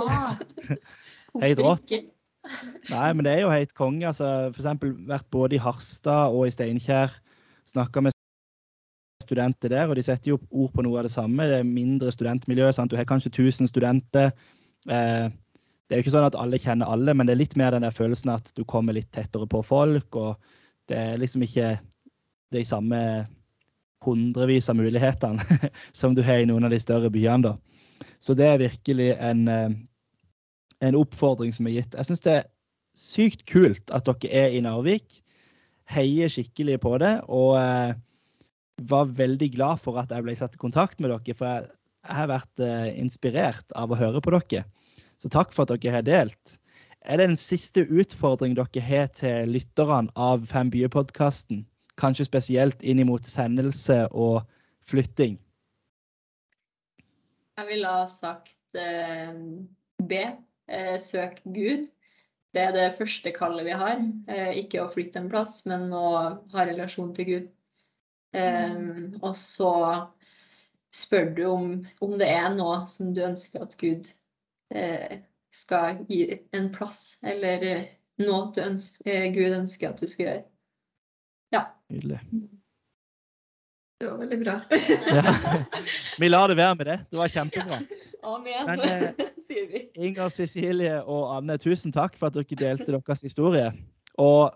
Helt 1.43 1.59
Drått. 1.59 1.99
Nei, 2.91 3.11
men 3.15 3.25
det 3.25 3.35
er 3.35 3.45
jo 3.45 3.53
helt 3.53 3.75
konge. 3.79 4.07
Altså, 4.09 4.29
eksempel 4.51 4.95
vært 5.09 5.29
både 5.31 5.57
i 5.57 5.63
Harstad 5.63 6.35
og 6.35 6.49
i 6.49 6.55
Steinkjer. 6.55 7.15
Snakka 7.71 8.03
med 8.03 8.17
studenter 9.23 9.71
der, 9.73 9.89
og 9.89 9.97
de 9.97 10.05
setter 10.05 10.33
jo 10.33 10.41
ord 10.51 10.73
på 10.75 10.85
noe 10.85 10.99
av 11.01 11.07
det 11.07 11.15
samme. 11.15 11.47
Det 11.49 11.61
er 11.61 11.69
mindre 11.69 12.13
studentmiljø. 12.15 12.73
Sant? 12.75 12.91
Du 12.91 12.99
har 12.99 13.09
kanskje 13.09 13.31
1000 13.33 13.71
studenter. 13.71 14.33
Eh, 14.91 15.29
det 15.31 15.95
er 15.95 16.01
jo 16.01 16.07
ikke 16.07 16.15
sånn 16.17 16.27
at 16.27 16.39
alle 16.41 16.61
kjenner 16.61 16.91
alle, 16.91 17.15
men 17.15 17.29
det 17.29 17.37
er 17.37 17.43
litt 17.43 17.57
mer 17.61 17.75
den 17.75 17.87
der 17.87 17.95
følelsen 17.95 18.33
at 18.35 18.51
du 18.57 18.65
kommer 18.69 18.97
litt 18.97 19.13
tettere 19.15 19.47
på 19.51 19.63
folk. 19.67 20.19
Og 20.19 20.37
det 20.91 20.99
er 20.99 21.23
liksom 21.23 21.45
ikke 21.47 21.77
de 22.53 22.65
samme 22.69 22.99
hundrevis 24.03 24.69
av 24.73 24.77
mulighetene 24.81 25.69
som 26.01 26.17
du 26.17 26.23
har 26.27 26.43
i 26.43 26.49
noen 26.49 26.67
av 26.67 26.75
de 26.75 26.81
større 26.83 27.11
byene. 27.13 27.53
da. 27.53 28.09
Så 28.23 28.35
det 28.39 28.49
er 28.49 28.63
virkelig 28.63 29.13
en, 29.15 29.47
eh, 29.49 29.77
en 30.83 30.99
oppfordring 30.99 31.53
som 31.55 31.69
er 31.69 31.79
gitt. 31.79 31.97
Jeg 31.99 32.09
syns 32.09 32.25
det 32.25 32.39
er 32.39 32.49
sykt 32.99 33.45
kult 33.49 33.93
at 33.95 34.09
dere 34.09 34.47
er 34.47 34.57
i 34.57 34.63
Narvik. 34.65 35.21
Heier 35.93 36.31
skikkelig 36.33 36.81
på 36.83 36.97
det. 37.03 37.15
Og 37.31 37.55
eh, 37.61 37.95
var 38.89 39.15
veldig 39.19 39.53
glad 39.55 39.83
for 39.83 40.01
at 40.01 40.13
jeg 40.13 40.27
ble 40.27 40.35
satt 40.39 40.57
i 40.57 40.63
kontakt 40.63 41.01
med 41.01 41.13
dere. 41.13 41.37
For 41.39 41.49
jeg, 41.49 41.71
jeg 42.03 42.19
har 42.19 42.33
vært 42.33 42.65
eh, 42.65 42.89
inspirert 43.03 43.77
av 43.79 43.93
å 43.93 44.01
høre 44.01 44.23
på 44.25 44.35
dere. 44.35 44.67
Så 45.23 45.31
takk 45.31 45.55
for 45.55 45.65
at 45.65 45.77
dere 45.77 46.01
har 46.01 46.07
delt. 46.07 46.57
Er 47.03 47.19
det 47.19 47.29
en 47.31 47.39
siste 47.39 47.83
utfordring 47.83 48.55
dere 48.59 48.83
har 48.87 49.09
til 49.15 49.55
lytterne 49.55 50.11
av 50.19 50.47
Fem 50.51 50.71
byer-podkasten? 50.71 51.65
Kanskje 51.99 52.27
spesielt 52.27 52.83
inn 52.83 53.03
mot 53.07 53.27
sendelse 53.27 54.07
og 54.11 54.43
flytting? 54.89 55.37
Jeg 57.59 57.69
ville 57.69 57.91
ha 57.91 58.07
sagt 58.09 58.79
eh, 58.79 59.35
B. 60.03 60.23
Eh, 60.71 60.97
søk 61.01 61.41
Gud. 61.45 61.89
Det 62.53 62.61
er 62.61 62.73
det 62.77 62.95
første 62.99 63.33
kallet 63.33 63.67
vi 63.67 63.77
har. 63.81 64.01
Eh, 64.29 64.53
ikke 64.63 64.83
å 64.83 64.91
flytte 64.93 65.23
en 65.23 65.31
plass, 65.33 65.63
men 65.67 65.89
å 65.97 66.07
ha 66.53 66.67
relasjon 66.69 67.15
til 67.17 67.29
Gud. 67.29 67.51
Eh, 68.37 68.77
og 69.23 69.37
så 69.41 69.73
spør 70.93 71.35
du 71.37 71.45
om, 71.49 71.69
om 72.05 72.17
det 72.21 72.29
er 72.29 72.53
noe 72.55 72.83
som 72.91 73.15
du 73.17 73.23
ønsker 73.25 73.65
at 73.65 73.77
Gud 73.81 74.13
eh, 74.75 75.21
skal 75.53 76.05
gi 76.09 76.25
en 76.57 76.69
plass, 76.73 77.19
eller 77.25 77.65
noe 78.21 78.53
du 78.53 78.63
ønsker, 78.65 79.09
eh, 79.09 79.29
Gud 79.33 79.57
ønsker 79.63 79.93
at 79.93 80.01
du 80.01 80.09
skal 80.09 80.29
gjøre. 80.29 80.43
Ja. 81.53 81.67
Nydelig. 81.93 82.21
Det 84.01 84.09
var 84.11 84.19
veldig 84.25 84.41
bra. 84.45 84.61
Ja. 85.17 85.35
Vi 86.19 86.29
lar 86.29 86.49
det 86.49 86.57
være 86.57 86.75
med 86.75 86.87
det. 86.87 86.99
Det 87.11 87.21
var 87.21 87.29
kjempebra. 87.33 87.83
Amen, 88.23 88.67
Men, 88.67 88.81
eh, 88.87 89.31
sier 89.43 89.67
vi. 89.71 89.87
Inger 89.99 90.29
Cecilie 90.29 91.03
og 91.03 91.37
Anne, 91.37 91.59
tusen 91.59 91.93
takk 91.95 92.15
for 92.19 92.31
at 92.31 92.39
dere 92.39 92.59
delte 92.59 92.93
deres 92.93 93.25
historie. 93.27 93.73
Og 94.19 94.53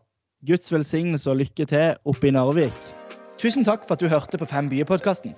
Guds 0.47 0.73
velsignelse 0.73 1.31
og 1.31 1.41
lykke 1.43 1.67
til 1.67 1.97
oppe 2.07 2.29
i 2.29 2.35
Narvik. 2.35 2.87
Tusen 3.41 3.67
takk 3.67 3.87
for 3.87 3.97
at 3.97 4.05
du 4.05 4.09
hørte 4.09 4.39
på 4.39 4.49
Fem 4.49 4.71
byer-podkasten. 4.71 5.35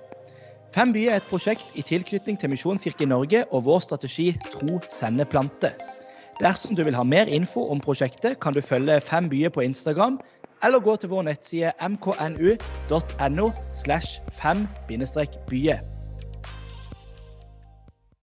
Fem 0.75 0.93
byer 0.93 1.15
er 1.15 1.23
et 1.23 1.29
prosjekt 1.31 1.73
i 1.73 1.81
tilknytning 1.81 2.37
til 2.39 2.51
Misjonskirken 2.53 3.09
Norge 3.09 3.45
og 3.49 3.65
vår 3.65 3.81
strategi 3.87 4.29
Tro, 4.51 4.77
sende, 4.93 5.25
plante. 5.25 5.73
Dersom 6.39 6.75
du 6.77 6.83
vil 6.85 6.95
ha 6.95 7.03
mer 7.03 7.27
info 7.27 7.65
om 7.73 7.81
prosjektet, 7.81 8.37
kan 8.39 8.53
du 8.53 8.61
følge 8.61 9.01
Fem 9.01 9.29
byer 9.29 9.49
på 9.49 9.65
Instagram, 9.65 10.19
eller 10.63 10.79
gå 10.79 10.95
til 10.95 11.09
vår 11.09 11.25
nettside 11.31 11.71
mknu.no 11.81 13.49
slash 13.73 14.21
fem-byer. 14.31 15.98